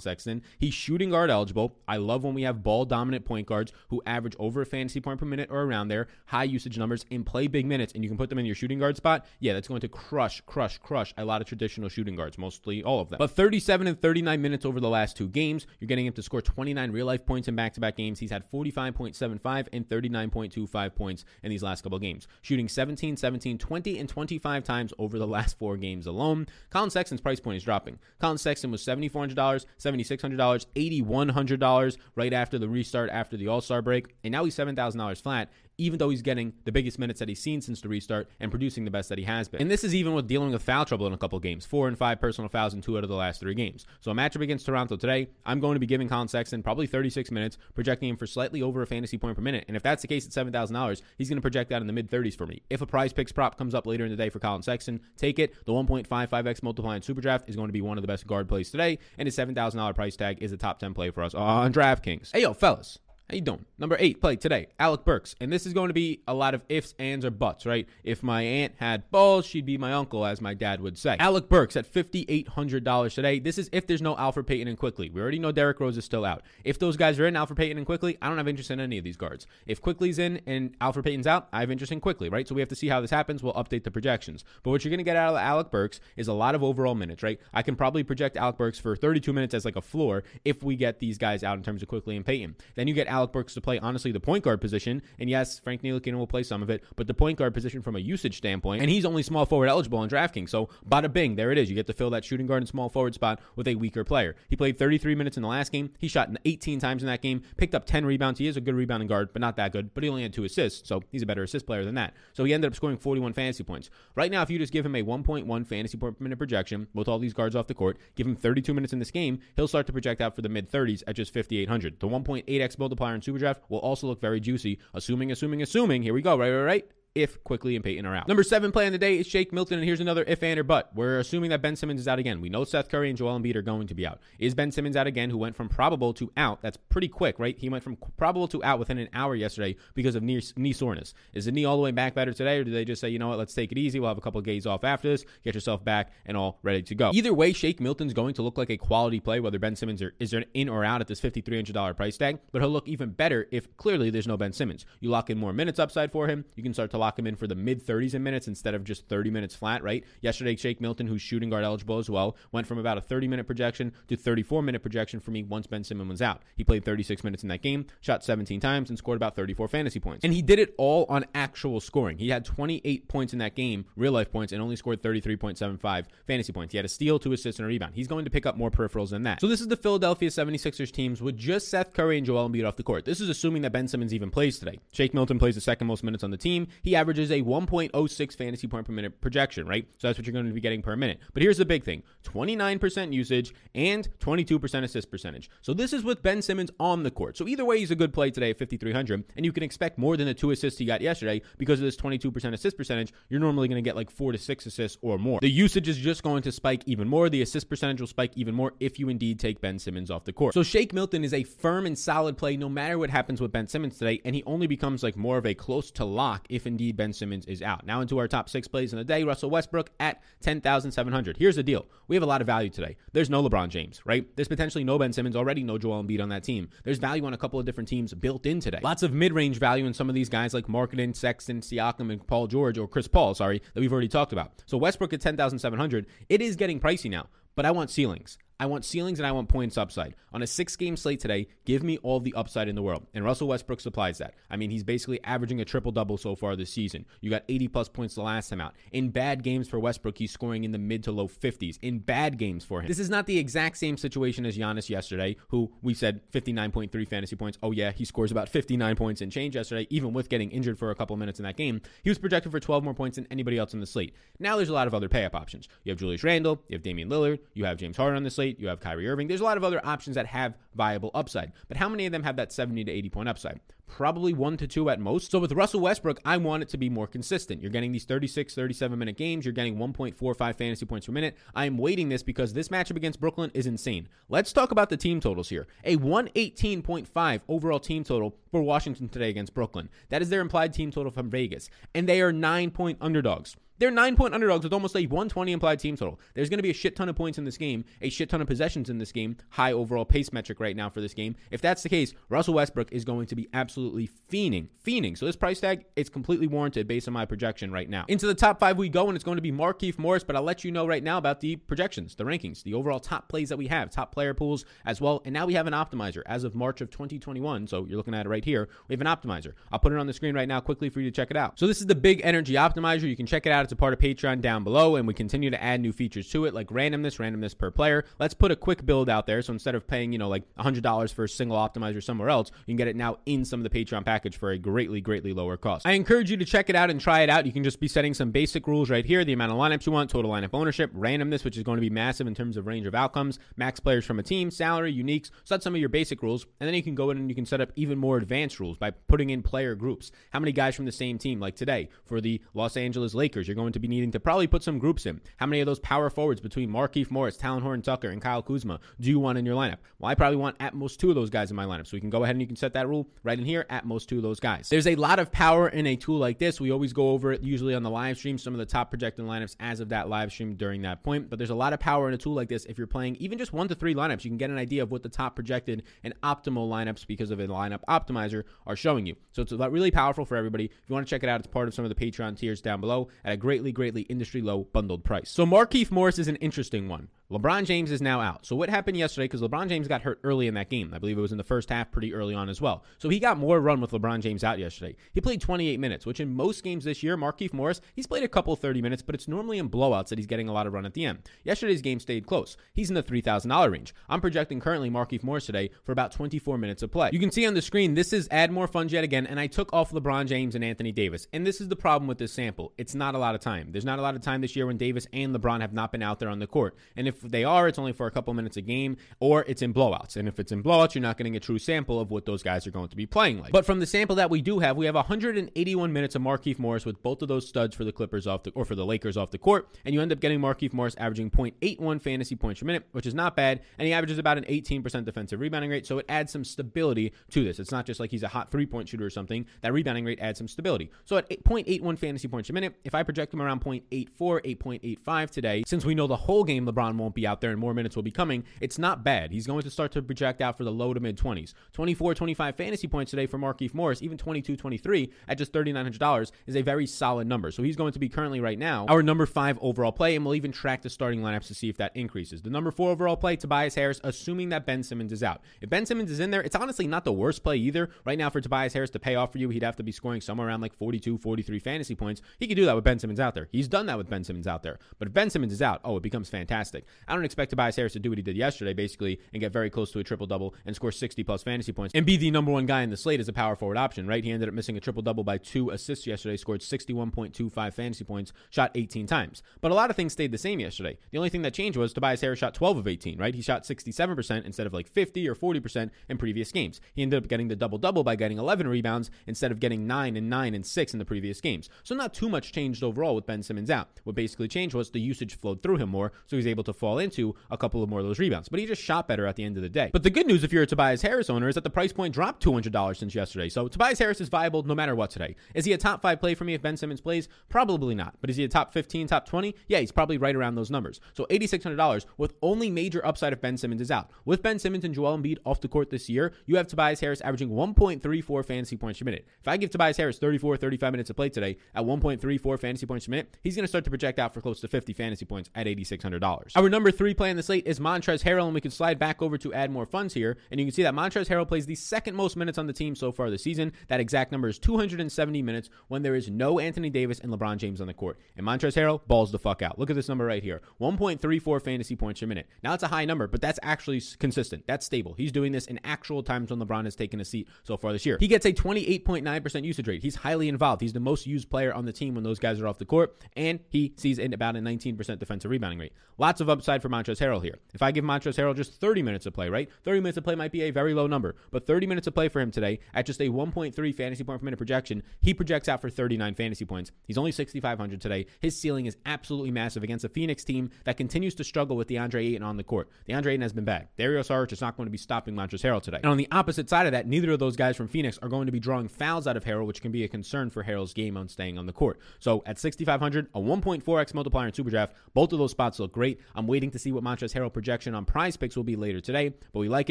Sexton. 0.00 0.42
He's 0.58 0.74
shooting 0.74 1.10
guard 1.10 1.30
eligible. 1.30 1.76
I 1.86 1.98
love 1.98 2.24
when 2.24 2.34
we 2.34 2.42
have 2.42 2.62
ball 2.62 2.84
dominant 2.84 3.24
point 3.24 3.46
guards 3.46 3.72
who 3.88 4.02
average 4.06 4.34
over 4.38 4.62
a 4.62 4.66
fantasy 4.66 5.00
point 5.00 5.20
per 5.20 5.26
minute 5.26 5.48
or 5.50 5.62
around 5.62 5.88
there, 5.88 6.08
high 6.26 6.44
usage 6.44 6.78
numbers, 6.78 7.04
and 7.10 7.24
play 7.24 7.46
big 7.46 7.66
minutes, 7.66 7.92
and 7.94 8.02
you 8.02 8.10
can 8.10 8.18
put 8.18 8.28
them 8.28 8.38
in 8.38 8.46
your 8.46 8.54
shooting 8.54 8.78
guard 8.78 8.96
spot. 8.96 9.26
Yeah, 9.40 9.52
that's 9.52 9.68
going 9.68 9.80
to 9.80 9.88
crush, 9.88 10.40
crush, 10.42 10.78
crush 10.78 11.14
a 11.16 11.24
lot 11.24 11.40
of 11.40 11.46
traditional 11.46 11.88
shooting 11.88 12.16
guards, 12.16 12.38
mostly 12.38 12.82
all 12.82 13.00
of 13.00 13.10
them. 13.10 13.18
But 13.18 13.30
37 13.30 13.86
and 13.86 14.00
39 14.00 14.42
minutes 14.42 14.64
over 14.64 14.80
the 14.80 14.88
last 14.88 15.16
two 15.16 15.28
games, 15.28 15.66
you're 15.78 15.86
getting 15.86 16.07
to 16.16 16.22
score 16.22 16.40
29 16.40 16.90
real 16.92 17.06
life 17.06 17.24
points 17.24 17.48
in 17.48 17.56
back 17.56 17.74
to 17.74 17.80
back 17.80 17.96
games. 17.96 18.18
He's 18.18 18.30
had 18.30 18.50
45.75 18.50 19.68
and 19.72 19.88
39.25 19.88 20.94
points 20.94 21.24
in 21.42 21.50
these 21.50 21.62
last 21.62 21.82
couple 21.82 21.98
games, 21.98 22.28
shooting 22.42 22.68
17, 22.68 23.16
17, 23.16 23.58
20, 23.58 23.98
and 23.98 24.08
25 24.08 24.64
times 24.64 24.92
over 24.98 25.18
the 25.18 25.26
last 25.26 25.58
four 25.58 25.76
games 25.76 26.06
alone. 26.06 26.46
Collin 26.70 26.90
Sexton's 26.90 27.20
price 27.20 27.40
point 27.40 27.56
is 27.56 27.64
dropping. 27.64 27.98
Collin 28.20 28.38
Sexton 28.38 28.70
was 28.70 28.82
$7,400, 28.82 29.34
$7,600, 29.34 30.66
$8,100 30.74 31.96
right 32.14 32.32
after 32.32 32.58
the 32.58 32.68
restart 32.68 33.10
after 33.10 33.36
the 33.36 33.48
All 33.48 33.60
Star 33.60 33.82
break, 33.82 34.14
and 34.24 34.32
now 34.32 34.44
he's 34.44 34.56
$7,000 34.56 35.22
flat 35.22 35.50
even 35.78 35.98
though 35.98 36.10
he's 36.10 36.22
getting 36.22 36.52
the 36.64 36.72
biggest 36.72 36.98
minutes 36.98 37.20
that 37.20 37.28
he's 37.28 37.40
seen 37.40 37.60
since 37.60 37.80
the 37.80 37.88
restart 37.88 38.28
and 38.40 38.50
producing 38.50 38.84
the 38.84 38.90
best 38.90 39.08
that 39.08 39.16
he 39.16 39.24
has 39.24 39.48
been. 39.48 39.62
And 39.62 39.70
this 39.70 39.84
is 39.84 39.94
even 39.94 40.12
with 40.12 40.26
dealing 40.26 40.50
with 40.50 40.62
foul 40.62 40.84
trouble 40.84 41.06
in 41.06 41.12
a 41.12 41.18
couple 41.18 41.38
games, 41.38 41.64
four 41.64 41.86
and 41.88 41.96
five 41.96 42.20
personal 42.20 42.48
fouls 42.48 42.74
in 42.74 42.82
two 42.82 42.98
out 42.98 43.04
of 43.04 43.08
the 43.08 43.16
last 43.16 43.40
three 43.40 43.54
games. 43.54 43.86
So 44.00 44.10
a 44.10 44.14
matchup 44.14 44.42
against 44.42 44.66
Toronto 44.66 44.96
today, 44.96 45.28
I'm 45.46 45.60
going 45.60 45.74
to 45.74 45.80
be 45.80 45.86
giving 45.86 46.08
Collin 46.08 46.28
Sexton 46.28 46.62
probably 46.62 46.86
36 46.86 47.30
minutes, 47.30 47.58
projecting 47.74 48.08
him 48.08 48.16
for 48.16 48.26
slightly 48.26 48.60
over 48.60 48.82
a 48.82 48.86
fantasy 48.86 49.16
point 49.16 49.36
per 49.36 49.42
minute. 49.42 49.64
And 49.68 49.76
if 49.76 49.82
that's 49.82 50.02
the 50.02 50.08
case 50.08 50.26
at 50.26 50.32
$7,000, 50.32 51.02
he's 51.16 51.28
going 51.28 51.36
to 51.36 51.42
project 51.42 51.70
that 51.70 51.80
in 51.80 51.86
the 51.86 51.92
mid 51.92 52.10
30s 52.10 52.36
for 52.36 52.46
me. 52.46 52.62
If 52.68 52.80
a 52.80 52.86
prize 52.86 53.12
picks 53.12 53.32
prop 53.32 53.56
comes 53.56 53.74
up 53.74 53.86
later 53.86 54.04
in 54.04 54.10
the 54.10 54.16
day 54.16 54.30
for 54.30 54.40
Collin 54.40 54.62
Sexton, 54.62 55.00
take 55.16 55.38
it. 55.38 55.54
The 55.64 55.72
1.55x 55.72 56.62
multiply 56.62 56.96
in 56.96 57.02
Superdraft 57.02 57.48
is 57.48 57.56
going 57.56 57.68
to 57.68 57.72
be 57.72 57.82
one 57.82 57.98
of 57.98 58.02
the 58.02 58.08
best 58.08 58.26
guard 58.26 58.48
plays 58.48 58.70
today, 58.70 58.98
and 59.16 59.26
his 59.26 59.36
$7,000 59.36 59.94
price 59.94 60.16
tag 60.16 60.38
is 60.40 60.50
a 60.52 60.56
top 60.56 60.80
10 60.80 60.94
play 60.94 61.10
for 61.10 61.22
us 61.22 61.34
on 61.34 61.72
DraftKings. 61.72 62.32
Hey, 62.32 62.42
yo, 62.42 62.52
fellas. 62.52 62.98
How 63.30 63.34
you 63.34 63.42
doing? 63.42 63.66
Number 63.76 63.94
eight 63.98 64.22
play 64.22 64.36
today, 64.36 64.68
Alec 64.80 65.04
Burks. 65.04 65.36
And 65.38 65.52
this 65.52 65.66
is 65.66 65.74
going 65.74 65.88
to 65.88 65.94
be 65.94 66.22
a 66.26 66.32
lot 66.32 66.54
of 66.54 66.62
ifs, 66.70 66.94
ands, 66.98 67.26
or 67.26 67.30
buts, 67.30 67.66
right? 67.66 67.86
If 68.02 68.22
my 68.22 68.40
aunt 68.40 68.72
had 68.78 69.10
balls, 69.10 69.44
she'd 69.44 69.66
be 69.66 69.76
my 69.76 69.92
uncle, 69.92 70.24
as 70.24 70.40
my 70.40 70.54
dad 70.54 70.80
would 70.80 70.96
say. 70.96 71.14
Alec 71.20 71.46
Burks 71.46 71.76
at 71.76 71.92
$5,800 71.92 73.14
today. 73.14 73.38
This 73.38 73.58
is 73.58 73.68
if 73.70 73.86
there's 73.86 74.00
no 74.00 74.16
Elfrid 74.16 74.46
Payton 74.46 74.66
and 74.66 74.78
Quickley. 74.78 75.10
We 75.10 75.20
already 75.20 75.38
know 75.38 75.52
Derrick 75.52 75.78
Rose 75.78 75.98
is 75.98 76.06
still 76.06 76.24
out. 76.24 76.40
If 76.64 76.78
those 76.78 76.96
guys 76.96 77.20
are 77.20 77.26
in, 77.26 77.34
Elfrid 77.34 77.56
Payton 77.56 77.76
and 77.76 77.84
Quickley, 77.84 78.16
I 78.22 78.28
don't 78.28 78.38
have 78.38 78.48
interest 78.48 78.70
in 78.70 78.80
any 78.80 78.96
of 78.96 79.04
these 79.04 79.18
guards. 79.18 79.46
If 79.66 79.82
Quickley's 79.82 80.18
in 80.18 80.40
and 80.46 80.78
Elfrid 80.78 81.04
Payton's 81.04 81.26
out, 81.26 81.48
I 81.52 81.60
have 81.60 81.70
interest 81.70 81.92
in 81.92 82.00
Quickley, 82.00 82.30
right? 82.30 82.48
So 82.48 82.54
we 82.54 82.62
have 82.62 82.70
to 82.70 82.76
see 82.76 82.88
how 82.88 83.02
this 83.02 83.10
happens. 83.10 83.42
We'll 83.42 83.52
update 83.52 83.84
the 83.84 83.90
projections. 83.90 84.42
But 84.62 84.70
what 84.70 84.84
you're 84.84 84.90
going 84.90 84.98
to 85.00 85.04
get 85.04 85.16
out 85.16 85.34
of 85.34 85.36
Alec 85.38 85.70
Burks 85.70 86.00
is 86.16 86.28
a 86.28 86.32
lot 86.32 86.54
of 86.54 86.64
overall 86.64 86.94
minutes, 86.94 87.22
right? 87.22 87.38
I 87.52 87.60
can 87.60 87.76
probably 87.76 88.04
project 88.04 88.38
Alec 88.38 88.56
Burks 88.56 88.78
for 88.78 88.96
32 88.96 89.34
minutes 89.34 89.52
as 89.52 89.66
like 89.66 89.76
a 89.76 89.82
floor 89.82 90.24
if 90.46 90.62
we 90.62 90.76
get 90.76 90.98
these 90.98 91.18
guys 91.18 91.44
out 91.44 91.58
in 91.58 91.62
terms 91.62 91.82
of 91.82 91.88
Quickley 91.88 92.16
and 92.16 92.24
Payton. 92.24 92.56
Then 92.74 92.88
you 92.88 92.94
get 92.94 93.06
Alec 93.06 93.17
Burks 93.26 93.54
to 93.54 93.60
play 93.60 93.78
honestly 93.78 94.12
the 94.12 94.20
point 94.20 94.44
guard 94.44 94.60
position. 94.60 95.02
And 95.18 95.28
yes, 95.28 95.58
Frank 95.58 95.82
Ntilikina 95.82 96.14
will 96.14 96.26
play 96.26 96.42
some 96.42 96.62
of 96.62 96.70
it, 96.70 96.84
but 96.96 97.06
the 97.06 97.14
point 97.14 97.38
guard 97.38 97.54
position 97.54 97.82
from 97.82 97.96
a 97.96 97.98
usage 97.98 98.36
standpoint, 98.36 98.82
and 98.82 98.90
he's 98.90 99.04
only 99.04 99.22
small 99.22 99.46
forward 99.46 99.68
eligible 99.68 99.98
on 99.98 100.08
DraftKings. 100.08 100.50
So 100.50 100.68
bada 100.88 101.12
bing, 101.12 101.36
there 101.36 101.50
it 101.50 101.58
is. 101.58 101.68
You 101.68 101.74
get 101.74 101.86
to 101.88 101.92
fill 101.92 102.10
that 102.10 102.24
shooting 102.24 102.46
guard 102.46 102.62
and 102.62 102.68
small 102.68 102.88
forward 102.88 103.14
spot 103.14 103.40
with 103.56 103.68
a 103.68 103.74
weaker 103.74 104.04
player. 104.04 104.36
He 104.48 104.56
played 104.56 104.78
33 104.78 105.14
minutes 105.14 105.36
in 105.36 105.42
the 105.42 105.48
last 105.48 105.72
game. 105.72 105.90
He 105.98 106.08
shot 106.08 106.30
18 106.44 106.80
times 106.80 107.02
in 107.02 107.06
that 107.08 107.22
game, 107.22 107.42
picked 107.56 107.74
up 107.74 107.86
10 107.86 108.06
rebounds. 108.06 108.38
He 108.38 108.46
is 108.46 108.56
a 108.56 108.60
good 108.60 108.74
rebounding 108.74 109.08
guard, 109.08 109.30
but 109.32 109.40
not 109.40 109.56
that 109.56 109.72
good. 109.72 109.94
But 109.94 110.04
he 110.04 110.10
only 110.10 110.22
had 110.22 110.32
two 110.32 110.44
assists, 110.44 110.88
so 110.88 111.02
he's 111.10 111.22
a 111.22 111.26
better 111.26 111.42
assist 111.42 111.66
player 111.66 111.84
than 111.84 111.94
that. 111.96 112.14
So 112.32 112.44
he 112.44 112.54
ended 112.54 112.70
up 112.70 112.76
scoring 112.76 112.96
41 112.96 113.32
fantasy 113.32 113.64
points. 113.64 113.90
Right 114.14 114.30
now, 114.30 114.42
if 114.42 114.50
you 114.50 114.58
just 114.58 114.72
give 114.72 114.86
him 114.86 114.94
a 114.94 115.02
1.1 115.02 115.66
fantasy 115.66 115.96
point 115.96 116.18
per 116.18 116.22
minute 116.22 116.38
projection 116.38 116.88
with 116.94 117.08
all 117.08 117.18
these 117.18 117.34
guards 117.34 117.56
off 117.56 117.66
the 117.66 117.74
court, 117.74 117.98
give 118.14 118.26
him 118.26 118.36
32 118.36 118.74
minutes 118.74 118.92
in 118.92 118.98
this 118.98 119.10
game, 119.10 119.40
he'll 119.56 119.68
start 119.68 119.86
to 119.86 119.92
project 119.92 120.20
out 120.20 120.34
for 120.34 120.42
the 120.42 120.48
mid 120.48 120.70
30s 120.70 121.02
at 121.06 121.16
just 121.16 121.32
5,800. 121.32 122.00
The 122.00 122.08
1.8x 122.08 122.78
multiplier 122.78 123.07
in 123.14 123.20
Superdraft 123.20 123.60
will 123.68 123.78
also 123.78 124.06
look 124.06 124.20
very 124.20 124.40
juicy 124.40 124.78
assuming, 124.94 125.32
assuming, 125.32 125.62
assuming. 125.62 126.02
Here 126.02 126.14
we 126.14 126.22
go. 126.22 126.36
Right, 126.36 126.50
right, 126.50 126.62
right 126.62 126.88
if 127.22 127.42
Quickley 127.44 127.74
and 127.74 127.84
Payton 127.84 128.06
are 128.06 128.14
out. 128.14 128.28
Number 128.28 128.42
seven 128.42 128.70
play 128.70 128.86
on 128.86 128.92
the 128.92 128.98
day 128.98 129.18
is 129.18 129.26
Shake 129.26 129.52
Milton, 129.52 129.78
and 129.78 129.84
here's 129.84 130.00
another 130.00 130.24
if 130.26 130.42
and 130.42 130.58
or 130.58 130.62
but. 130.62 130.94
We're 130.94 131.18
assuming 131.18 131.50
that 131.50 131.62
Ben 131.62 131.76
Simmons 131.76 132.00
is 132.00 132.08
out 132.08 132.18
again. 132.18 132.40
We 132.40 132.48
know 132.48 132.64
Seth 132.64 132.88
Curry 132.88 133.08
and 133.08 133.18
Joel 133.18 133.38
Embiid 133.38 133.56
are 133.56 133.62
going 133.62 133.86
to 133.88 133.94
be 133.94 134.06
out. 134.06 134.20
Is 134.38 134.54
Ben 134.54 134.70
Simmons 134.70 134.96
out 134.96 135.06
again, 135.06 135.30
who 135.30 135.38
went 135.38 135.56
from 135.56 135.68
probable 135.68 136.14
to 136.14 136.30
out? 136.36 136.62
That's 136.62 136.76
pretty 136.76 137.08
quick, 137.08 137.38
right? 137.38 137.58
He 137.58 137.68
went 137.68 137.82
from 137.82 137.96
probable 138.16 138.48
to 138.48 138.62
out 138.62 138.78
within 138.78 138.98
an 138.98 139.08
hour 139.12 139.34
yesterday 139.34 139.76
because 139.94 140.14
of 140.14 140.22
knee, 140.22 140.42
knee 140.56 140.72
soreness. 140.72 141.14
Is 141.32 141.46
the 141.46 141.52
knee 141.52 141.64
all 141.64 141.76
the 141.76 141.82
way 141.82 141.90
back 141.90 142.14
better 142.14 142.32
today, 142.32 142.58
or 142.58 142.64
do 142.64 142.70
they 142.70 142.84
just 142.84 143.00
say, 143.00 143.08
you 143.08 143.18
know 143.18 143.28
what, 143.28 143.38
let's 143.38 143.54
take 143.54 143.72
it 143.72 143.78
easy. 143.78 143.98
We'll 143.98 144.10
have 144.10 144.18
a 144.18 144.22
couple 144.22 144.38
of 144.38 144.44
games 144.44 144.66
off 144.66 144.84
after 144.84 145.08
this, 145.08 145.24
get 145.44 145.54
yourself 145.54 145.84
back 145.84 146.12
and 146.26 146.36
all 146.36 146.58
ready 146.62 146.82
to 146.82 146.94
go. 146.94 147.10
Either 147.12 147.34
way, 147.34 147.52
Shake 147.52 147.80
Milton's 147.80 148.14
going 148.14 148.34
to 148.34 148.42
look 148.42 148.58
like 148.58 148.70
a 148.70 148.76
quality 148.76 149.20
play, 149.20 149.40
whether 149.40 149.58
Ben 149.58 149.76
Simmons 149.76 150.02
is 150.18 150.34
in 150.54 150.68
or 150.68 150.84
out 150.84 151.00
at 151.00 151.06
this 151.06 151.20
$5,300 151.20 151.96
price 151.96 152.16
tag, 152.16 152.38
but 152.52 152.62
he'll 152.62 152.70
look 152.70 152.86
even 152.88 153.10
better 153.10 153.46
if 153.50 153.74
clearly 153.76 154.10
there's 154.10 154.28
no 154.28 154.36
Ben 154.36 154.52
Simmons. 154.52 154.84
You 155.00 155.10
lock 155.10 155.30
in 155.30 155.38
more 155.38 155.52
minutes 155.52 155.78
upside 155.78 156.12
for 156.12 156.26
him. 156.26 156.44
You 156.54 156.62
can 156.62 156.74
start 156.74 156.90
to 156.90 156.98
lock 156.98 157.07
him 157.16 157.28
in 157.28 157.36
for 157.36 157.46
the 157.46 157.54
mid 157.54 157.86
30s 157.86 158.14
in 158.14 158.24
minutes 158.24 158.48
instead 158.48 158.74
of 158.74 158.82
just 158.82 159.06
30 159.06 159.30
minutes 159.30 159.54
flat, 159.54 159.84
right? 159.84 160.02
Yesterday, 160.20 160.56
Shake 160.56 160.80
Milton, 160.80 161.06
who's 161.06 161.22
shooting 161.22 161.50
guard 161.50 161.62
eligible 161.62 161.98
as 161.98 162.10
well, 162.10 162.36
went 162.50 162.66
from 162.66 162.78
about 162.78 162.98
a 162.98 163.00
30 163.00 163.28
minute 163.28 163.46
projection 163.46 163.92
to 164.08 164.16
34 164.16 164.62
minute 164.62 164.82
projection 164.82 165.20
for 165.20 165.30
me 165.30 165.44
once 165.44 165.68
Ben 165.68 165.84
Simmons 165.84 166.08
was 166.08 166.22
out. 166.22 166.42
He 166.56 166.64
played 166.64 166.84
36 166.84 167.22
minutes 167.22 167.42
in 167.42 167.48
that 167.50 167.62
game, 167.62 167.86
shot 168.00 168.24
17 168.24 168.58
times, 168.60 168.88
and 168.88 168.98
scored 168.98 169.16
about 169.16 169.36
34 169.36 169.68
fantasy 169.68 170.00
points. 170.00 170.24
And 170.24 170.32
he 170.32 170.42
did 170.42 170.58
it 170.58 170.74
all 170.78 171.06
on 171.08 171.24
actual 171.34 171.80
scoring. 171.80 172.18
He 172.18 172.30
had 172.30 172.44
28 172.44 173.08
points 173.08 173.32
in 173.32 173.38
that 173.38 173.54
game, 173.54 173.84
real 173.94 174.12
life 174.12 174.32
points, 174.32 174.52
and 174.52 174.62
only 174.62 174.76
scored 174.76 175.02
33.75 175.02 176.06
fantasy 176.26 176.52
points. 176.52 176.72
He 176.72 176.78
had 176.78 176.84
a 176.84 176.88
steal, 176.88 177.18
two 177.18 177.32
assists, 177.32 177.58
and 177.58 177.66
a 177.66 177.68
rebound. 177.68 177.94
He's 177.94 178.08
going 178.08 178.24
to 178.24 178.30
pick 178.30 178.46
up 178.46 178.56
more 178.56 178.70
peripherals 178.70 179.10
than 179.10 179.22
that. 179.24 179.40
So 179.40 179.48
this 179.48 179.60
is 179.60 179.68
the 179.68 179.76
Philadelphia 179.76 180.30
76ers 180.30 180.90
teams 180.90 181.20
with 181.20 181.36
just 181.36 181.68
Seth 181.68 181.92
Curry 181.92 182.18
and 182.18 182.26
Joel 182.26 182.48
Embiid 182.48 182.66
off 182.66 182.76
the 182.76 182.82
court. 182.82 183.04
This 183.04 183.20
is 183.20 183.28
assuming 183.28 183.62
that 183.62 183.72
Ben 183.72 183.88
Simmons 183.88 184.14
even 184.14 184.30
plays 184.30 184.58
today. 184.58 184.80
Shake 184.92 185.14
Milton 185.14 185.38
plays 185.38 185.54
the 185.54 185.60
second 185.60 185.86
most 185.86 186.02
minutes 186.04 186.24
on 186.24 186.30
the 186.30 186.36
team. 186.36 186.68
He 186.82 186.87
averages 186.96 187.30
a 187.30 187.42
1.06 187.42 188.36
fantasy 188.36 188.66
point 188.66 188.86
per 188.86 188.92
minute 188.92 189.20
projection, 189.20 189.66
right? 189.66 189.86
So 189.98 190.08
that's 190.08 190.18
what 190.18 190.26
you're 190.26 190.32
going 190.32 190.46
to 190.46 190.52
be 190.52 190.60
getting 190.60 190.82
per 190.82 190.96
minute. 190.96 191.20
But 191.32 191.42
here's 191.42 191.58
the 191.58 191.64
big 191.64 191.84
thing 191.84 192.02
29% 192.24 193.12
usage 193.12 193.54
and 193.74 194.08
22% 194.20 194.82
assist 194.82 195.10
percentage. 195.10 195.50
So 195.62 195.74
this 195.74 195.92
is 195.92 196.04
with 196.04 196.22
Ben 196.22 196.42
Simmons 196.42 196.70
on 196.78 197.02
the 197.02 197.10
court. 197.10 197.36
So 197.36 197.46
either 197.46 197.64
way, 197.64 197.78
he's 197.78 197.90
a 197.90 197.96
good 197.96 198.12
play 198.12 198.30
today 198.30 198.50
at 198.50 198.58
5,300, 198.58 199.24
and 199.36 199.44
you 199.44 199.52
can 199.52 199.62
expect 199.62 199.98
more 199.98 200.16
than 200.16 200.26
the 200.26 200.34
two 200.34 200.50
assists 200.50 200.78
he 200.78 200.84
got 200.84 201.00
yesterday 201.00 201.42
because 201.58 201.80
of 201.80 201.84
this 201.84 201.96
22% 201.96 202.52
assist 202.52 202.76
percentage. 202.76 203.12
You're 203.28 203.40
normally 203.40 203.68
going 203.68 203.82
to 203.82 203.88
get 203.88 203.96
like 203.96 204.10
four 204.10 204.32
to 204.32 204.38
six 204.38 204.66
assists 204.66 204.98
or 205.02 205.18
more. 205.18 205.40
The 205.40 205.50
usage 205.50 205.88
is 205.88 205.98
just 205.98 206.22
going 206.22 206.42
to 206.42 206.52
spike 206.52 206.82
even 206.86 207.08
more. 207.08 207.28
The 207.28 207.42
assist 207.42 207.68
percentage 207.68 208.00
will 208.00 208.08
spike 208.08 208.32
even 208.36 208.54
more 208.54 208.72
if 208.80 208.98
you 208.98 209.08
indeed 209.08 209.38
take 209.38 209.60
Ben 209.60 209.78
Simmons 209.78 210.10
off 210.10 210.24
the 210.24 210.32
court. 210.32 210.54
So 210.54 210.62
Shake 210.62 210.92
Milton 210.92 211.24
is 211.24 211.34
a 211.34 211.42
firm 211.42 211.86
and 211.86 211.98
solid 211.98 212.36
play 212.36 212.56
no 212.56 212.68
matter 212.68 212.98
what 212.98 213.10
happens 213.10 213.40
with 213.40 213.52
Ben 213.52 213.66
Simmons 213.66 213.98
today, 213.98 214.20
and 214.24 214.34
he 214.34 214.42
only 214.44 214.66
becomes 214.66 215.02
like 215.02 215.16
more 215.16 215.38
of 215.38 215.46
a 215.46 215.54
close 215.54 215.90
to 215.92 216.04
lock 216.04 216.46
if 216.48 216.66
indeed 216.66 216.77
Ben 216.92 217.12
Simmons 217.12 217.44
is 217.46 217.62
out. 217.62 217.84
Now 217.84 218.00
into 218.00 218.18
our 218.18 218.28
top 218.28 218.48
six 218.48 218.68
plays 218.68 218.92
in 218.92 218.98
the 218.98 219.04
day. 219.04 219.24
Russell 219.24 219.50
Westbrook 219.50 219.90
at 220.00 220.22
10,700. 220.40 221.36
Here's 221.36 221.56
the 221.56 221.62
deal. 221.62 221.86
We 222.06 222.16
have 222.16 222.22
a 222.22 222.26
lot 222.26 222.40
of 222.40 222.46
value 222.46 222.70
today. 222.70 222.96
There's 223.12 223.28
no 223.28 223.42
LeBron 223.42 223.68
James, 223.68 224.00
right? 224.04 224.26
There's 224.36 224.48
potentially 224.48 224.84
no 224.84 224.98
Ben 224.98 225.12
Simmons, 225.12 225.36
already 225.36 225.62
no 225.62 225.78
Joel 225.78 226.02
Embiid 226.02 226.22
on 226.22 226.28
that 226.30 226.44
team. 226.44 226.68
There's 226.84 226.98
value 226.98 227.24
on 227.24 227.34
a 227.34 227.38
couple 227.38 227.58
of 227.58 227.66
different 227.66 227.88
teams 227.88 228.14
built 228.14 228.46
in 228.46 228.60
today. 228.60 228.80
Lots 228.82 229.02
of 229.02 229.12
mid-range 229.12 229.58
value 229.58 229.86
in 229.86 229.94
some 229.94 230.08
of 230.08 230.14
these 230.14 230.28
guys 230.28 230.54
like 230.54 230.66
Markkanen, 230.66 231.14
Sexton, 231.14 231.60
Siakam, 231.60 232.12
and 232.12 232.26
Paul 232.26 232.46
George, 232.46 232.78
or 232.78 232.88
Chris 232.88 233.08
Paul, 233.08 233.34
sorry, 233.34 233.60
that 233.74 233.80
we've 233.80 233.92
already 233.92 234.08
talked 234.08 234.32
about. 234.32 234.52
So 234.66 234.78
Westbrook 234.78 235.12
at 235.12 235.20
10,700. 235.20 236.06
It 236.28 236.40
is 236.40 236.56
getting 236.56 236.80
pricey 236.80 237.10
now, 237.10 237.26
but 237.54 237.66
I 237.66 237.70
want 237.70 237.90
ceilings. 237.90 238.38
I 238.60 238.66
want 238.66 238.84
ceilings 238.84 239.20
and 239.20 239.26
I 239.26 239.30
want 239.30 239.48
points 239.48 239.78
upside. 239.78 240.16
On 240.32 240.42
a 240.42 240.46
six 240.46 240.74
game 240.74 240.96
slate 240.96 241.20
today, 241.20 241.46
give 241.64 241.84
me 241.84 241.96
all 241.98 242.18
the 242.18 242.34
upside 242.34 242.66
in 242.66 242.74
the 242.74 242.82
world. 242.82 243.06
And 243.14 243.24
Russell 243.24 243.46
Westbrook 243.46 243.80
supplies 243.80 244.18
that. 244.18 244.34
I 244.50 244.56
mean, 244.56 244.70
he's 244.70 244.82
basically 244.82 245.22
averaging 245.22 245.60
a 245.60 245.64
triple 245.64 245.92
double 245.92 246.18
so 246.18 246.34
far 246.34 246.56
this 246.56 246.72
season. 246.72 247.06
You 247.20 247.30
got 247.30 247.44
80 247.48 247.68
plus 247.68 247.88
points 247.88 248.16
the 248.16 248.22
last 248.22 248.48
time 248.48 248.60
out. 248.60 248.74
In 248.90 249.10
bad 249.10 249.44
games 249.44 249.68
for 249.68 249.78
Westbrook, 249.78 250.18
he's 250.18 250.32
scoring 250.32 250.64
in 250.64 250.72
the 250.72 250.78
mid 250.78 251.04
to 251.04 251.12
low 251.12 251.28
50s. 251.28 251.78
In 251.82 252.00
bad 252.00 252.36
games 252.36 252.64
for 252.64 252.80
him. 252.80 252.88
This 252.88 252.98
is 252.98 253.08
not 253.08 253.26
the 253.26 253.38
exact 253.38 253.76
same 253.76 253.96
situation 253.96 254.44
as 254.44 254.58
Giannis 254.58 254.88
yesterday, 254.88 255.36
who 255.48 255.70
we 255.80 255.94
said 255.94 256.20
59.3 256.32 257.06
fantasy 257.06 257.36
points. 257.36 257.58
Oh, 257.62 257.70
yeah, 257.70 257.92
he 257.92 258.04
scores 258.04 258.32
about 258.32 258.48
59 258.48 258.96
points 258.96 259.20
and 259.20 259.30
change 259.30 259.54
yesterday, 259.54 259.86
even 259.88 260.12
with 260.12 260.28
getting 260.28 260.50
injured 260.50 260.80
for 260.80 260.90
a 260.90 260.96
couple 260.96 261.16
minutes 261.16 261.38
in 261.38 261.44
that 261.44 261.56
game. 261.56 261.80
He 262.02 262.10
was 262.10 262.18
projected 262.18 262.50
for 262.50 262.58
12 262.58 262.82
more 262.82 262.94
points 262.94 263.14
than 263.16 263.28
anybody 263.30 263.56
else 263.56 263.72
in 263.72 263.78
the 263.78 263.86
slate. 263.86 264.14
Now 264.40 264.56
there's 264.56 264.68
a 264.68 264.74
lot 264.74 264.88
of 264.88 264.94
other 264.94 265.08
pay 265.08 265.24
up 265.24 265.36
options. 265.36 265.68
You 265.84 265.92
have 265.92 265.98
Julius 265.98 266.24
Randle, 266.24 266.60
you 266.68 266.74
have 266.74 266.82
Damian 266.82 267.08
Lillard, 267.08 267.38
you 267.54 267.64
have 267.64 267.78
James 267.78 267.96
Harden 267.96 268.16
on 268.16 268.24
the 268.24 268.30
slate. 268.30 268.47
You 268.58 268.68
have 268.68 268.80
Kyrie 268.80 269.08
Irving. 269.08 269.28
There's 269.28 269.40
a 269.40 269.44
lot 269.44 269.56
of 269.56 269.64
other 269.64 269.84
options 269.84 270.14
that 270.14 270.26
have 270.26 270.56
viable 270.74 271.10
upside, 271.14 271.52
but 271.68 271.76
how 271.76 271.88
many 271.88 272.06
of 272.06 272.12
them 272.12 272.22
have 272.22 272.36
that 272.36 272.52
70 272.52 272.84
to 272.84 272.92
80 272.92 273.10
point 273.10 273.28
upside? 273.28 273.60
Probably 273.86 274.34
one 274.34 274.56
to 274.58 274.68
two 274.68 274.90
at 274.90 275.00
most. 275.00 275.30
So 275.30 275.38
with 275.38 275.52
Russell 275.52 275.80
Westbrook, 275.80 276.20
I 276.24 276.36
want 276.36 276.62
it 276.62 276.68
to 276.70 276.76
be 276.76 276.90
more 276.90 277.06
consistent. 277.06 277.62
You're 277.62 277.70
getting 277.70 277.90
these 277.90 278.04
36, 278.04 278.54
37 278.54 278.98
minute 278.98 279.16
games. 279.16 279.44
You're 279.44 279.52
getting 279.52 279.76
1.45 279.76 280.56
fantasy 280.56 280.84
points 280.86 281.06
per 281.06 281.12
minute. 281.12 281.36
I 281.54 281.64
am 281.64 281.78
waiting 281.78 282.08
this 282.08 282.22
because 282.22 282.52
this 282.52 282.68
matchup 282.68 282.96
against 282.96 283.20
Brooklyn 283.20 283.50
is 283.54 283.66
insane. 283.66 284.08
Let's 284.28 284.52
talk 284.52 284.72
about 284.72 284.90
the 284.90 284.96
team 284.96 285.20
totals 285.20 285.48
here. 285.48 285.66
A 285.84 285.96
118.5 285.96 287.40
overall 287.48 287.80
team 287.80 288.04
total 288.04 288.36
for 288.50 288.62
Washington 288.62 289.08
today 289.08 289.30
against 289.30 289.54
Brooklyn. 289.54 289.88
That 290.10 290.22
is 290.22 290.28
their 290.28 290.42
implied 290.42 290.74
team 290.74 290.90
total 290.90 291.10
from 291.10 291.30
Vegas. 291.30 291.70
And 291.94 292.08
they 292.08 292.20
are 292.20 292.32
nine 292.32 292.70
point 292.70 292.98
underdogs. 293.00 293.56
They're 293.78 293.90
nine 293.90 294.16
point 294.16 294.34
underdogs 294.34 294.64
with 294.64 294.72
almost 294.72 294.96
a 294.96 295.06
120 295.06 295.52
implied 295.52 295.78
team 295.78 295.96
total. 295.96 296.18
There's 296.34 296.48
going 296.48 296.58
to 296.58 296.62
be 296.62 296.70
a 296.70 296.74
shit 296.74 296.96
ton 296.96 297.08
of 297.08 297.14
points 297.14 297.38
in 297.38 297.44
this 297.44 297.56
game, 297.56 297.84
a 298.02 298.10
shit 298.10 298.28
ton 298.28 298.40
of 298.40 298.48
possessions 298.48 298.90
in 298.90 298.98
this 298.98 299.12
game, 299.12 299.36
high 299.50 299.72
overall 299.72 300.04
pace 300.04 300.32
metric 300.32 300.58
right 300.58 300.74
now 300.74 300.90
for 300.90 301.00
this 301.00 301.14
game. 301.14 301.36
If 301.50 301.60
that's 301.60 301.82
the 301.82 301.88
case, 301.88 302.12
Russell 302.28 302.54
Westbrook 302.54 302.90
is 302.92 303.04
going 303.04 303.26
to 303.26 303.36
be 303.36 303.48
absolutely 303.54 304.10
fiending, 304.30 304.68
fiending. 304.84 305.16
So 305.16 305.26
this 305.26 305.36
price 305.36 305.60
tag, 305.60 305.84
it's 305.94 306.10
completely 306.10 306.48
warranted 306.48 306.88
based 306.88 307.06
on 307.06 307.14
my 307.14 307.24
projection 307.24 307.70
right 307.70 307.88
now. 307.88 308.04
Into 308.08 308.26
the 308.26 308.34
top 308.34 308.58
five 308.58 308.76
we 308.78 308.88
go, 308.88 309.06
and 309.08 309.14
it's 309.14 309.24
going 309.24 309.36
to 309.36 309.42
be 309.42 309.52
Markieff 309.52 309.96
Morris, 309.98 310.24
but 310.24 310.34
I'll 310.34 310.42
let 310.42 310.64
you 310.64 310.72
know 310.72 310.86
right 310.86 311.02
now 311.02 311.18
about 311.18 311.40
the 311.40 311.56
projections, 311.56 312.16
the 312.16 312.24
rankings, 312.24 312.64
the 312.64 312.74
overall 312.74 312.98
top 312.98 313.28
plays 313.28 313.48
that 313.48 313.58
we 313.58 313.68
have, 313.68 313.90
top 313.90 314.12
player 314.12 314.34
pools 314.34 314.64
as 314.86 315.00
well. 315.00 315.22
And 315.24 315.32
now 315.32 315.46
we 315.46 315.54
have 315.54 315.68
an 315.68 315.72
optimizer 315.72 316.22
as 316.26 316.42
of 316.42 316.56
March 316.56 316.80
of 316.80 316.90
2021. 316.90 317.68
So 317.68 317.86
you're 317.86 317.96
looking 317.96 318.14
at 318.14 318.26
it 318.26 318.28
right 318.28 318.44
here. 318.44 318.68
We 318.88 318.94
have 318.94 319.00
an 319.00 319.06
optimizer. 319.06 319.52
I'll 319.70 319.78
put 319.78 319.92
it 319.92 319.98
on 319.98 320.08
the 320.08 320.12
screen 320.12 320.34
right 320.34 320.48
now 320.48 320.60
quickly 320.60 320.90
for 320.90 321.00
you 321.00 321.10
to 321.10 321.14
check 321.14 321.30
it 321.30 321.36
out. 321.36 321.58
So 321.58 321.68
this 321.68 321.80
is 321.80 321.86
the 321.86 321.94
big 321.94 322.20
energy 322.24 322.54
optimizer. 322.54 323.02
You 323.02 323.16
can 323.16 323.26
check 323.26 323.46
it 323.46 323.52
out. 323.52 323.67
It's 323.68 323.74
a 323.74 323.76
part 323.76 323.92
of 323.92 323.98
Patreon 323.98 324.40
down 324.40 324.64
below, 324.64 324.96
and 324.96 325.06
we 325.06 325.12
continue 325.12 325.50
to 325.50 325.62
add 325.62 325.82
new 325.82 325.92
features 325.92 326.30
to 326.30 326.46
it, 326.46 326.54
like 326.54 326.68
randomness, 326.68 327.18
randomness 327.18 327.56
per 327.56 327.70
player. 327.70 328.06
Let's 328.18 328.32
put 328.32 328.50
a 328.50 328.56
quick 328.56 328.86
build 328.86 329.10
out 329.10 329.26
there. 329.26 329.42
So 329.42 329.52
instead 329.52 329.74
of 329.74 329.86
paying, 329.86 330.10
you 330.10 330.18
know, 330.18 330.30
like 330.30 330.44
$100 330.54 331.12
for 331.12 331.24
a 331.24 331.28
single 331.28 331.58
optimizer 331.58 332.02
somewhere 332.02 332.30
else, 332.30 332.50
you 332.64 332.72
can 332.72 332.76
get 332.76 332.88
it 332.88 332.96
now 332.96 333.18
in 333.26 333.44
some 333.44 333.62
of 333.62 333.70
the 333.70 333.84
Patreon 333.84 334.06
package 334.06 334.38
for 334.38 334.52
a 334.52 334.56
greatly, 334.56 335.02
greatly 335.02 335.34
lower 335.34 335.58
cost. 335.58 335.86
I 335.86 335.92
encourage 335.92 336.30
you 336.30 336.38
to 336.38 336.46
check 336.46 336.70
it 336.70 336.76
out 336.76 336.88
and 336.88 336.98
try 336.98 337.20
it 337.20 337.28
out. 337.28 337.44
You 337.44 337.52
can 337.52 337.62
just 337.62 337.78
be 337.78 337.88
setting 337.88 338.14
some 338.14 338.30
basic 338.30 338.66
rules 338.66 338.88
right 338.88 339.04
here 339.04 339.22
the 339.22 339.34
amount 339.34 339.52
of 339.52 339.58
lineups 339.58 339.84
you 339.84 339.92
want, 339.92 340.08
total 340.08 340.30
lineup 340.30 340.54
ownership, 340.54 340.90
randomness, 340.94 341.44
which 341.44 341.58
is 341.58 341.62
going 341.62 341.76
to 341.76 341.82
be 341.82 341.90
massive 341.90 342.26
in 342.26 342.34
terms 342.34 342.56
of 342.56 342.66
range 342.66 342.86
of 342.86 342.94
outcomes, 342.94 343.38
max 343.58 343.80
players 343.80 344.06
from 344.06 344.18
a 344.18 344.22
team, 344.22 344.50
salary, 344.50 344.94
uniques. 344.94 345.26
So 345.44 345.56
that's 345.56 345.64
some 345.64 345.74
of 345.74 345.80
your 345.80 345.90
basic 345.90 346.22
rules. 346.22 346.46
And 346.58 346.66
then 346.66 346.72
you 346.72 346.82
can 346.82 346.94
go 346.94 347.10
in 347.10 347.18
and 347.18 347.28
you 347.28 347.34
can 347.34 347.44
set 347.44 347.60
up 347.60 347.70
even 347.76 347.98
more 347.98 348.16
advanced 348.16 348.60
rules 348.60 348.78
by 348.78 348.92
putting 348.92 349.28
in 349.28 349.42
player 349.42 349.74
groups. 349.74 350.10
How 350.30 350.40
many 350.40 350.52
guys 350.52 350.74
from 350.74 350.86
the 350.86 350.92
same 350.92 351.18
team, 351.18 351.38
like 351.38 351.54
today 351.54 351.90
for 352.06 352.22
the 352.22 352.40
Los 352.54 352.74
Angeles 352.78 353.12
Lakers, 353.12 353.46
you're 353.46 353.57
going 353.58 353.72
to 353.74 353.78
be 353.78 353.88
needing 353.88 354.10
to 354.12 354.20
probably 354.20 354.46
put 354.46 354.62
some 354.62 354.78
groups 354.78 355.04
in. 355.04 355.20
How 355.36 355.46
many 355.46 355.60
of 355.60 355.66
those 355.66 355.80
power 355.80 356.08
forwards 356.08 356.40
between 356.40 356.70
Markieff 356.70 357.10
Morris, 357.10 357.36
Talen 357.36 357.60
Horton 357.60 357.82
Tucker, 357.82 358.08
and 358.08 358.22
Kyle 358.22 358.42
Kuzma 358.42 358.80
do 359.00 359.10
you 359.10 359.18
want 359.18 359.36
in 359.36 359.44
your 359.44 359.56
lineup? 359.56 359.78
Well, 359.98 360.10
I 360.10 360.14
probably 360.14 360.36
want 360.36 360.56
at 360.60 360.74
most 360.74 361.00
two 361.00 361.10
of 361.10 361.14
those 361.14 361.28
guys 361.28 361.50
in 361.50 361.56
my 361.56 361.64
lineup. 361.64 361.86
So 361.86 361.96
we 361.96 362.00
can 362.00 362.10
go 362.10 362.22
ahead 362.22 362.34
and 362.34 362.40
you 362.40 362.46
can 362.46 362.56
set 362.56 362.72
that 362.74 362.88
rule 362.88 363.08
right 363.22 363.38
in 363.38 363.44
here 363.44 363.66
at 363.68 363.84
most 363.84 364.08
two 364.08 364.16
of 364.16 364.22
those 364.22 364.40
guys. 364.40 364.68
There's 364.68 364.86
a 364.86 364.94
lot 364.94 365.18
of 365.18 365.30
power 365.32 365.68
in 365.68 365.86
a 365.86 365.96
tool 365.96 366.18
like 366.18 366.38
this. 366.38 366.60
We 366.60 366.70
always 366.70 366.92
go 366.92 367.10
over 367.10 367.32
it 367.32 367.42
usually 367.42 367.74
on 367.74 367.82
the 367.82 367.90
live 367.90 368.16
stream, 368.16 368.38
some 368.38 368.54
of 368.54 368.58
the 368.58 368.66
top 368.66 368.90
projected 368.90 369.24
lineups 369.24 369.56
as 369.60 369.80
of 369.80 369.88
that 369.90 370.08
live 370.08 370.32
stream 370.32 370.54
during 370.54 370.82
that 370.82 371.02
point. 371.02 371.28
But 371.28 371.38
there's 371.38 371.50
a 371.50 371.54
lot 371.54 371.72
of 371.72 371.80
power 371.80 372.08
in 372.08 372.14
a 372.14 372.18
tool 372.18 372.34
like 372.34 372.48
this. 372.48 372.64
If 372.66 372.78
you're 372.78 372.86
playing 372.86 373.16
even 373.16 373.38
just 373.38 373.52
one 373.52 373.68
to 373.68 373.74
three 373.74 373.94
lineups, 373.94 374.24
you 374.24 374.30
can 374.30 374.38
get 374.38 374.50
an 374.50 374.58
idea 374.58 374.82
of 374.82 374.90
what 374.90 375.02
the 375.02 375.08
top 375.08 375.34
projected 375.34 375.82
and 376.04 376.14
optimal 376.22 376.68
lineups 376.68 377.06
because 377.06 377.30
of 377.30 377.40
a 377.40 377.46
lineup 377.46 377.80
optimizer 377.88 378.44
are 378.66 378.76
showing 378.76 379.06
you. 379.06 379.16
So 379.32 379.42
it's 379.42 379.52
really 379.52 379.90
powerful 379.90 380.24
for 380.24 380.36
everybody. 380.36 380.66
If 380.66 380.72
you 380.88 380.94
want 380.94 381.06
to 381.06 381.10
check 381.10 381.22
it 381.22 381.28
out, 381.28 381.40
it's 381.40 381.48
part 381.48 381.68
of 381.68 381.74
some 381.74 381.84
of 381.84 381.88
the 381.88 381.94
Patreon 381.94 382.36
tiers 382.36 382.60
down 382.60 382.80
below 382.80 383.08
at 383.24 383.32
a 383.32 383.36
greatly, 383.48 383.72
greatly 383.72 384.02
industry 384.02 384.42
low 384.42 384.64
bundled 384.74 385.02
price. 385.04 385.30
So 385.30 385.46
Markieff 385.46 385.90
Morris 385.90 386.18
is 386.18 386.28
an 386.28 386.36
interesting 386.36 386.86
one. 386.86 387.08
LeBron 387.30 387.66
James 387.66 387.90
is 387.90 388.00
now 388.00 388.22
out. 388.22 388.46
So 388.46 388.56
what 388.56 388.70
happened 388.70 388.96
yesterday? 388.96 389.26
Because 389.26 389.42
LeBron 389.42 389.68
James 389.68 389.86
got 389.86 390.00
hurt 390.00 390.18
early 390.24 390.46
in 390.46 390.54
that 390.54 390.70
game. 390.70 390.94
I 390.94 390.98
believe 390.98 391.18
it 391.18 391.20
was 391.20 391.30
in 391.30 391.36
the 391.36 391.44
first 391.44 391.68
half, 391.68 391.92
pretty 391.92 392.14
early 392.14 392.34
on 392.34 392.48
as 392.48 392.58
well. 392.58 392.84
So 392.96 393.10
he 393.10 393.20
got 393.20 393.36
more 393.36 393.60
run 393.60 393.82
with 393.82 393.90
LeBron 393.90 394.20
James 394.20 394.42
out 394.42 394.58
yesterday. 394.58 394.96
He 395.12 395.20
played 395.20 395.42
28 395.42 395.78
minutes, 395.78 396.06
which 396.06 396.20
in 396.20 396.34
most 396.34 396.64
games 396.64 396.84
this 396.84 397.02
year, 397.02 397.18
Markieff 397.18 397.52
Morris, 397.52 397.82
he's 397.94 398.06
played 398.06 398.24
a 398.24 398.28
couple 398.28 398.56
30 398.56 398.80
minutes, 398.80 399.02
but 399.02 399.14
it's 399.14 399.28
normally 399.28 399.58
in 399.58 399.68
blowouts 399.68 400.08
that 400.08 400.18
he's 400.18 400.26
getting 400.26 400.48
a 400.48 400.54
lot 400.54 400.66
of 400.66 400.72
run 400.72 400.86
at 400.86 400.94
the 400.94 401.04
end. 401.04 401.18
Yesterday's 401.44 401.82
game 401.82 402.00
stayed 402.00 402.26
close. 402.26 402.56
He's 402.72 402.88
in 402.88 402.94
the 402.94 403.02
$3,000 403.02 403.70
range. 403.70 403.94
I'm 404.08 404.22
projecting 404.22 404.58
currently 404.58 404.88
Markieff 404.88 405.22
Morris 405.22 405.44
today 405.44 405.68
for 405.84 405.92
about 405.92 406.12
24 406.12 406.56
minutes 406.56 406.82
of 406.82 406.90
play. 406.90 407.10
You 407.12 407.20
can 407.20 407.30
see 407.30 407.44
on 407.44 407.52
the 407.52 407.60
screen, 407.60 407.92
this 407.92 408.14
is 408.14 408.26
add 408.30 408.50
more 408.50 408.66
funds 408.66 408.90
yet 408.90 409.04
again, 409.04 409.26
and 409.26 409.38
I 409.38 409.48
took 409.48 409.70
off 409.74 409.92
LeBron 409.92 410.28
James 410.28 410.54
and 410.54 410.64
Anthony 410.64 410.92
Davis. 410.92 411.26
And 411.34 411.46
this 411.46 411.60
is 411.60 411.68
the 411.68 411.76
problem 411.76 412.08
with 412.08 412.16
this 412.16 412.32
sample. 412.32 412.72
It's 412.78 412.94
not 412.94 413.14
a 413.14 413.18
lot 413.18 413.34
of 413.34 413.42
time. 413.42 413.70
There's 413.70 413.84
not 413.84 413.98
a 413.98 414.02
lot 414.02 414.16
of 414.16 414.22
time 414.22 414.40
this 414.40 414.56
year 414.56 414.66
when 414.66 414.78
Davis 414.78 415.06
and 415.12 415.36
LeBron 415.36 415.60
have 415.60 415.74
not 415.74 415.92
been 415.92 416.02
out 416.02 416.20
there 416.20 416.30
on 416.30 416.38
the 416.38 416.46
court. 416.46 416.74
And 416.96 417.06
if 417.06 417.17
they 417.22 417.44
are, 417.44 417.68
it's 417.68 417.78
only 417.78 417.92
for 417.92 418.06
a 418.06 418.10
couple 418.10 418.32
minutes 418.34 418.56
a 418.56 418.62
game, 418.62 418.96
or 419.20 419.44
it's 419.46 419.62
in 419.62 419.74
blowouts. 419.74 420.16
And 420.16 420.28
if 420.28 420.38
it's 420.38 420.52
in 420.52 420.62
blowouts, 420.62 420.94
you're 420.94 421.02
not 421.02 421.16
getting 421.16 421.36
a 421.36 421.40
true 421.40 421.58
sample 421.58 422.00
of 422.00 422.10
what 422.10 422.26
those 422.26 422.42
guys 422.42 422.66
are 422.66 422.70
going 422.70 422.88
to 422.88 422.96
be 422.96 423.06
playing 423.06 423.40
like. 423.40 423.52
But 423.52 423.66
from 423.66 423.80
the 423.80 423.86
sample 423.86 424.16
that 424.16 424.30
we 424.30 424.42
do 424.42 424.58
have, 424.58 424.76
we 424.76 424.86
have 424.86 424.94
181 424.94 425.92
minutes 425.92 426.14
of 426.14 426.22
Markieff 426.22 426.58
Morris 426.58 426.84
with 426.84 427.02
both 427.02 427.22
of 427.22 427.28
those 427.28 427.48
studs 427.48 427.74
for 427.74 427.84
the 427.84 427.92
Clippers 427.92 428.26
off 428.26 428.42
the 428.42 428.50
or 428.52 428.64
for 428.64 428.74
the 428.74 428.86
Lakers 428.86 429.16
off 429.16 429.30
the 429.30 429.38
court, 429.38 429.68
and 429.84 429.94
you 429.94 430.00
end 430.00 430.12
up 430.12 430.20
getting 430.20 430.40
Markieff 430.40 430.72
Morris 430.72 430.94
averaging 430.98 431.30
0.81 431.30 432.00
fantasy 432.00 432.36
points 432.36 432.60
per 432.60 432.66
minute, 432.66 432.86
which 432.92 433.06
is 433.06 433.14
not 433.14 433.36
bad, 433.36 433.60
and 433.78 433.86
he 433.86 433.92
averages 433.92 434.18
about 434.18 434.38
an 434.38 434.44
18% 434.44 435.04
defensive 435.04 435.40
rebounding 435.40 435.70
rate, 435.70 435.86
so 435.86 435.98
it 435.98 436.06
adds 436.08 436.32
some 436.32 436.44
stability 436.44 437.12
to 437.30 437.44
this. 437.44 437.58
It's 437.58 437.72
not 437.72 437.86
just 437.86 438.00
like 438.00 438.10
he's 438.10 438.22
a 438.22 438.28
hot 438.28 438.50
three-point 438.50 438.88
shooter 438.88 439.04
or 439.04 439.10
something. 439.10 439.46
That 439.62 439.72
rebounding 439.72 440.04
rate 440.04 440.18
adds 440.20 440.38
some 440.38 440.48
stability. 440.48 440.90
So 441.04 441.16
at 441.16 441.28
0.81 441.28 441.98
fantasy 441.98 442.28
points 442.28 442.48
per 442.48 442.54
minute, 442.54 442.74
if 442.84 442.94
I 442.94 443.02
project 443.02 443.34
him 443.34 443.42
around 443.42 443.62
0.84, 443.62 444.08
8.85 444.18 445.30
today, 445.30 445.64
since 445.66 445.84
we 445.84 445.94
know 445.94 446.06
the 446.06 446.16
whole 446.16 446.44
game 446.44 446.66
LeBron 446.66 446.96
won't 446.96 447.07
be 447.14 447.26
out 447.26 447.40
there 447.40 447.50
and 447.50 447.60
more 447.60 447.74
minutes 447.74 447.96
will 447.96 448.02
be 448.02 448.10
coming, 448.10 448.44
it's 448.60 448.78
not 448.78 449.04
bad. 449.04 449.32
He's 449.32 449.46
going 449.46 449.62
to 449.62 449.70
start 449.70 449.92
to 449.92 450.02
project 450.02 450.40
out 450.40 450.56
for 450.56 450.64
the 450.64 450.72
low 450.72 450.94
to 450.94 451.00
mid 451.00 451.16
20s. 451.16 451.54
24, 451.72 452.14
25 452.14 452.56
fantasy 452.56 452.86
points 452.88 453.10
today 453.10 453.26
for 453.26 453.38
Markieff 453.38 453.74
Morris, 453.74 454.02
even 454.02 454.18
22, 454.18 454.56
23 454.56 455.12
at 455.28 455.38
just 455.38 455.52
$3,900 455.52 456.30
is 456.46 456.56
a 456.56 456.62
very 456.62 456.86
solid 456.86 457.26
number. 457.26 457.50
So 457.50 457.62
he's 457.62 457.76
going 457.76 457.92
to 457.92 457.98
be 457.98 458.08
currently 458.08 458.40
right 458.40 458.58
now 458.58 458.86
our 458.88 459.02
number 459.02 459.26
five 459.26 459.58
overall 459.60 459.92
play, 459.92 460.16
and 460.16 460.24
we'll 460.24 460.34
even 460.34 460.52
track 460.52 460.82
the 460.82 460.90
starting 460.90 461.20
lineups 461.20 461.46
to 461.48 461.54
see 461.54 461.68
if 461.68 461.76
that 461.76 461.96
increases. 461.96 462.42
The 462.42 462.50
number 462.50 462.70
four 462.70 462.90
overall 462.90 463.16
play, 463.16 463.36
Tobias 463.36 463.74
Harris, 463.74 464.00
assuming 464.04 464.48
that 464.50 464.66
Ben 464.66 464.82
Simmons 464.82 465.12
is 465.12 465.22
out. 465.22 465.40
If 465.60 465.70
Ben 465.70 465.86
Simmons 465.86 466.10
is 466.10 466.20
in 466.20 466.30
there, 466.30 466.42
it's 466.42 466.56
honestly 466.56 466.86
not 466.86 467.04
the 467.04 467.12
worst 467.12 467.42
play 467.42 467.56
either. 467.56 467.90
Right 468.04 468.18
now, 468.18 468.30
for 468.30 468.40
Tobias 468.40 468.72
Harris 468.72 468.90
to 468.90 468.98
pay 468.98 469.14
off 469.14 469.32
for 469.32 469.38
you, 469.38 469.48
he'd 469.48 469.62
have 469.62 469.76
to 469.76 469.82
be 469.82 469.92
scoring 469.92 470.20
somewhere 470.20 470.48
around 470.48 470.60
like 470.60 470.74
42, 470.74 471.18
43 471.18 471.58
fantasy 471.58 471.94
points. 471.94 472.22
He 472.38 472.46
could 472.46 472.56
do 472.56 472.64
that 472.66 472.74
with 472.74 472.84
Ben 472.84 472.98
Simmons 472.98 473.20
out 473.20 473.34
there. 473.34 473.48
He's 473.50 473.68
done 473.68 473.86
that 473.86 473.98
with 473.98 474.08
Ben 474.08 474.24
Simmons 474.24 474.46
out 474.46 474.62
there. 474.62 474.78
But 474.98 475.08
if 475.08 475.14
Ben 475.14 475.30
Simmons 475.30 475.52
is 475.52 475.62
out, 475.62 475.80
oh, 475.84 475.96
it 475.96 476.02
becomes 476.02 476.28
fantastic. 476.28 476.84
I 477.06 477.14
don't 477.14 477.24
expect 477.24 477.50
Tobias 477.50 477.76
Harris 477.76 477.92
to 477.94 477.98
do 477.98 478.10
what 478.10 478.18
he 478.18 478.22
did 478.22 478.36
yesterday, 478.36 478.72
basically, 478.72 479.20
and 479.32 479.40
get 479.40 479.52
very 479.52 479.70
close 479.70 479.90
to 479.92 479.98
a 479.98 480.04
triple 480.04 480.26
double 480.26 480.54
and 480.66 480.74
score 480.74 480.92
60 480.92 481.22
plus 481.24 481.42
fantasy 481.42 481.72
points 481.72 481.94
and 481.94 482.06
be 482.06 482.16
the 482.16 482.30
number 482.30 482.50
one 482.50 482.66
guy 482.66 482.82
in 482.82 482.90
the 482.90 482.96
slate 482.96 483.20
as 483.20 483.28
a 483.28 483.32
power 483.32 483.56
forward 483.56 483.76
option, 483.76 484.06
right? 484.06 484.24
He 484.24 484.30
ended 484.30 484.48
up 484.48 484.54
missing 484.54 484.76
a 484.76 484.80
triple 484.80 485.02
double 485.02 485.24
by 485.24 485.38
two 485.38 485.70
assists 485.70 486.06
yesterday, 486.06 486.36
scored 486.36 486.60
61.25 486.60 487.74
fantasy 487.74 488.04
points, 488.04 488.32
shot 488.50 488.70
18 488.74 489.06
times. 489.06 489.42
But 489.60 489.70
a 489.70 489.74
lot 489.74 489.90
of 489.90 489.96
things 489.96 490.12
stayed 490.12 490.32
the 490.32 490.38
same 490.38 490.60
yesterday. 490.60 490.98
The 491.10 491.18
only 491.18 491.30
thing 491.30 491.42
that 491.42 491.54
changed 491.54 491.78
was 491.78 491.92
Tobias 491.92 492.20
Harris 492.20 492.38
shot 492.38 492.54
12 492.54 492.78
of 492.78 492.88
18, 492.88 493.18
right? 493.18 493.34
He 493.34 493.42
shot 493.42 493.64
67% 493.64 494.44
instead 494.44 494.66
of 494.66 494.72
like 494.72 494.88
50 494.88 495.28
or 495.28 495.34
40% 495.34 495.90
in 496.08 496.18
previous 496.18 496.52
games. 496.52 496.80
He 496.94 497.02
ended 497.02 497.22
up 497.22 497.28
getting 497.28 497.48
the 497.48 497.56
double 497.56 497.78
double 497.78 498.04
by 498.04 498.16
getting 498.16 498.38
11 498.38 498.68
rebounds 498.68 499.10
instead 499.26 499.50
of 499.50 499.60
getting 499.60 499.86
9 499.86 500.16
and 500.16 500.30
9 500.30 500.54
and 500.54 500.66
6 500.66 500.92
in 500.92 500.98
the 500.98 501.04
previous 501.04 501.40
games. 501.40 501.68
So 501.82 501.94
not 501.94 502.14
too 502.14 502.28
much 502.28 502.52
changed 502.52 502.82
overall 502.82 503.14
with 503.14 503.26
Ben 503.26 503.42
Simmons 503.42 503.70
out. 503.70 503.88
What 504.04 504.16
basically 504.16 504.48
changed 504.48 504.74
was 504.74 504.90
the 504.90 505.00
usage 505.00 505.38
flowed 505.38 505.62
through 505.62 505.76
him 505.76 505.88
more, 505.88 506.12
so 506.26 506.30
he 506.30 506.36
was 506.36 506.46
able 506.46 506.64
to 506.64 506.72
fall 506.72 506.87
into 506.96 507.34
a 507.50 507.58
couple 507.58 507.82
of 507.82 507.90
more 507.90 508.00
of 508.00 508.06
those 508.06 508.18
rebounds. 508.18 508.48
But 508.48 508.60
he 508.60 508.64
just 508.64 508.80
shot 508.80 509.06
better 509.06 509.26
at 509.26 509.36
the 509.36 509.44
end 509.44 509.58
of 509.58 509.62
the 509.62 509.68
day. 509.68 509.90
But 509.92 510.02
the 510.02 510.08
good 510.08 510.26
news 510.26 510.44
if 510.44 510.54
you're 510.54 510.62
a 510.62 510.66
Tobias 510.66 511.02
Harris 511.02 511.28
owner 511.28 511.50
is 511.50 511.54
that 511.56 511.64
the 511.64 511.70
price 511.70 511.92
point 511.92 512.14
dropped 512.14 512.42
$200 512.42 512.96
since 512.96 513.14
yesterday. 513.14 513.50
So 513.50 513.68
Tobias 513.68 513.98
Harris 513.98 514.22
is 514.22 514.30
viable 514.30 514.62
no 514.62 514.74
matter 514.74 514.96
what 514.96 515.10
today. 515.10 515.36
Is 515.54 515.66
he 515.66 515.74
a 515.74 515.78
top 515.78 516.00
5 516.00 516.18
play 516.18 516.34
for 516.34 516.44
me 516.44 516.54
if 516.54 516.62
Ben 516.62 516.78
Simmons 516.78 517.02
plays? 517.02 517.28
Probably 517.50 517.94
not. 517.94 518.14
But 518.22 518.30
is 518.30 518.36
he 518.36 518.44
a 518.44 518.48
top 518.48 518.72
15, 518.72 519.08
top 519.08 519.26
20? 519.28 519.54
Yeah, 519.66 519.80
he's 519.80 519.92
probably 519.92 520.16
right 520.16 520.34
around 520.34 520.54
those 520.54 520.70
numbers. 520.70 521.00
So 521.12 521.26
$8600 521.26 522.06
with 522.16 522.32
only 522.40 522.70
major 522.70 523.04
upside 523.04 523.32
if 523.32 523.40
Ben 523.40 523.58
Simmons 523.58 523.82
is 523.82 523.90
out. 523.90 524.10
With 524.24 524.42
Ben 524.42 524.58
Simmons 524.58 524.84
and 524.84 524.94
Joel 524.94 525.18
Embiid 525.18 525.38
off 525.44 525.60
the 525.60 525.68
court 525.68 525.90
this 525.90 526.08
year, 526.08 526.32
you 526.46 526.56
have 526.56 526.68
Tobias 526.68 527.00
Harris 527.00 527.20
averaging 527.20 527.50
1.34 527.50 528.44
fantasy 528.44 528.76
points 528.76 528.98
per 528.98 529.04
minute. 529.04 529.26
If 529.40 529.48
I 529.48 529.56
give 529.56 529.70
Tobias 529.70 529.96
Harris 529.96 530.18
34, 530.18 530.56
35 530.56 530.92
minutes 530.92 531.10
of 531.10 531.16
play 531.16 531.28
today 531.28 531.58
at 531.74 531.84
1.34 531.84 532.60
fantasy 532.60 532.86
points 532.86 533.06
per 533.06 533.10
minute, 533.10 533.36
he's 533.42 533.56
going 533.56 533.64
to 533.64 533.68
start 533.68 533.84
to 533.84 533.90
project 533.90 534.18
out 534.18 534.32
for 534.32 534.40
close 534.40 534.60
to 534.60 534.68
50 534.68 534.92
fantasy 534.92 535.24
points 535.24 535.50
at 535.54 535.66
$8600. 535.66 536.52
Our 536.56 536.68
number 536.68 536.77
3 536.78 537.14
play 537.14 537.30
in 537.30 537.36
the 537.36 537.42
slate 537.42 537.66
is 537.66 537.80
Montrezl 537.80 538.22
Harrell 538.22 538.46
and 538.46 538.54
we 538.54 538.60
can 538.60 538.70
slide 538.70 538.98
back 538.98 539.20
over 539.20 539.36
to 539.38 539.52
add 539.52 539.70
more 539.70 539.84
funds 539.84 540.14
here 540.14 540.38
and 540.50 540.60
you 540.60 540.66
can 540.66 540.72
see 540.72 540.84
that 540.84 540.94
Montrezl 540.94 541.26
Harrell 541.26 541.48
plays 541.48 541.66
the 541.66 541.74
second 541.74 542.14
most 542.14 542.36
minutes 542.36 542.56
on 542.56 542.68
the 542.68 542.72
team 542.72 542.94
so 542.94 543.10
far 543.10 543.28
this 543.28 543.42
season. 543.42 543.72
That 543.88 544.00
exact 544.00 544.30
number 544.30 544.48
is 544.48 544.58
270 544.58 545.42
minutes 545.42 545.68
when 545.88 546.02
there 546.02 546.14
is 546.14 546.30
no 546.30 546.60
Anthony 546.60 546.88
Davis 546.88 547.18
and 547.18 547.32
LeBron 547.32 547.56
James 547.56 547.80
on 547.80 547.88
the 547.88 547.94
court. 547.94 548.18
And 548.36 548.46
Montrezl 548.46 548.74
Harrell 548.74 549.00
balls 549.08 549.32
the 549.32 549.38
fuck 549.38 549.60
out. 549.60 549.78
Look 549.78 549.90
at 549.90 549.96
this 549.96 550.08
number 550.08 550.24
right 550.24 550.42
here 550.42 550.62
1.34 550.80 551.62
fantasy 551.62 551.96
points 551.96 552.20
per 552.20 552.26
minute. 552.26 552.46
Now 552.62 552.74
it's 552.74 552.84
a 552.84 552.88
high 552.88 553.04
number, 553.04 553.26
but 553.26 553.40
that's 553.40 553.58
actually 553.62 554.00
consistent. 554.18 554.64
That's 554.66 554.86
stable. 554.86 555.14
He's 555.14 555.32
doing 555.32 555.50
this 555.50 555.66
in 555.66 555.80
actual 555.82 556.22
times 556.22 556.50
when 556.50 556.60
LeBron 556.60 556.84
has 556.84 556.94
taken 556.94 557.20
a 557.20 557.24
seat 557.24 557.48
so 557.64 557.76
far 557.76 557.92
this 557.92 558.06
year. 558.06 558.16
He 558.20 558.28
gets 558.28 558.46
a 558.46 558.52
28.9% 558.52 559.64
usage 559.64 559.88
rate. 559.88 560.02
He's 560.02 560.16
highly 560.16 560.48
involved. 560.48 560.80
He's 560.80 560.92
the 560.92 561.00
most 561.00 561.26
used 561.26 561.50
player 561.50 561.72
on 561.74 561.84
the 561.84 561.92
team 561.92 562.14
when 562.14 562.24
those 562.24 562.38
guys 562.38 562.60
are 562.60 562.68
off 562.68 562.78
the 562.78 562.84
court, 562.84 563.16
and 563.36 563.60
he 563.68 563.94
sees 563.96 564.18
in 564.18 564.32
about 564.32 564.56
a 564.56 564.60
19% 564.60 565.18
defensive 565.18 565.50
rebounding 565.50 565.78
rate. 565.78 565.92
Lots 566.18 566.40
of 566.40 566.48
upside 566.48 566.67
upside 566.68 566.82
for 566.82 566.90
Montrezl 566.90 567.18
Harrell 567.18 567.42
here. 567.42 567.58
If 567.72 567.80
I 567.80 567.92
give 567.92 568.04
Montrezl 568.04 568.34
Harrell 568.34 568.54
just 568.54 568.74
30 568.74 569.02
minutes 569.02 569.24
of 569.24 569.32
play, 569.32 569.48
right? 569.48 569.70
30 569.84 570.00
minutes 570.00 570.18
of 570.18 570.24
play 570.24 570.34
might 570.34 570.52
be 570.52 570.62
a 570.62 570.70
very 570.70 570.92
low 570.92 571.06
number, 571.06 571.34
but 571.50 571.66
30 571.66 571.86
minutes 571.86 572.06
of 572.06 572.14
play 572.14 572.28
for 572.28 572.40
him 572.40 572.50
today 572.50 572.80
at 572.92 573.06
just 573.06 573.20
a 573.20 573.30
1.3 573.30 573.94
fantasy 573.94 574.22
point 574.22 574.40
per 574.40 574.44
minute 574.44 574.58
projection, 574.58 575.02
he 575.20 575.32
projects 575.32 575.66
out 575.66 575.80
for 575.80 575.88
39 575.88 576.34
fantasy 576.34 576.66
points. 576.66 576.92
He's 577.06 577.16
only 577.16 577.32
6,500 577.32 578.00
today. 578.02 578.26
His 578.40 578.60
ceiling 578.60 578.84
is 578.84 578.98
absolutely 579.06 579.50
massive 579.50 579.82
against 579.82 580.04
a 580.04 580.10
Phoenix 580.10 580.44
team 580.44 580.70
that 580.84 580.98
continues 580.98 581.34
to 581.36 581.44
struggle 581.44 581.74
with 581.74 581.88
DeAndre 581.88 582.26
Ayton 582.26 582.42
on 582.42 582.58
the 582.58 582.64
court. 582.64 582.90
DeAndre 583.08 583.28
Ayton 583.28 583.40
has 583.40 583.54
been 583.54 583.64
bad. 583.64 583.88
Dario 583.96 584.20
Saric 584.20 584.52
is 584.52 584.60
not 584.60 584.76
going 584.76 584.88
to 584.88 584.90
be 584.90 584.98
stopping 584.98 585.34
Montrezl 585.34 585.62
Harrell 585.62 585.82
today. 585.82 586.00
And 586.02 586.10
on 586.10 586.18
the 586.18 586.28
opposite 586.30 586.68
side 586.68 586.84
of 586.84 586.92
that, 586.92 587.06
neither 587.06 587.32
of 587.32 587.38
those 587.38 587.56
guys 587.56 587.78
from 587.78 587.88
Phoenix 587.88 588.18
are 588.18 588.28
going 588.28 588.44
to 588.44 588.52
be 588.52 588.60
drawing 588.60 588.88
fouls 588.88 589.26
out 589.26 589.38
of 589.38 589.44
Harrell, 589.44 589.66
which 589.66 589.80
can 589.80 589.90
be 589.90 590.04
a 590.04 590.08
concern 590.08 590.50
for 590.50 590.64
Harrell's 590.64 590.92
game 590.92 591.16
on 591.16 591.28
staying 591.28 591.56
on 591.56 591.64
the 591.64 591.72
court. 591.72 591.98
So 592.18 592.42
at 592.44 592.58
6,500, 592.58 593.28
a 593.34 593.40
1.4x 593.40 594.12
multiplier 594.12 594.48
in 594.48 594.52
Superdraft, 594.52 594.90
both 595.14 595.32
of 595.32 595.38
those 595.38 595.52
spots 595.52 595.78
look 595.78 595.92
great. 595.92 596.20
I'm 596.34 596.46
waiting 596.48 596.72
to 596.72 596.78
see 596.78 596.90
what 596.90 597.04
Montrezl 597.04 597.32
Harrell 597.32 597.52
projection 597.52 597.94
on 597.94 598.04
prize 598.04 598.36
picks 598.36 598.56
will 598.56 598.64
be 598.64 598.74
later 598.74 599.00
today, 599.00 599.32
but 599.52 599.60
we 599.60 599.68
like 599.68 599.90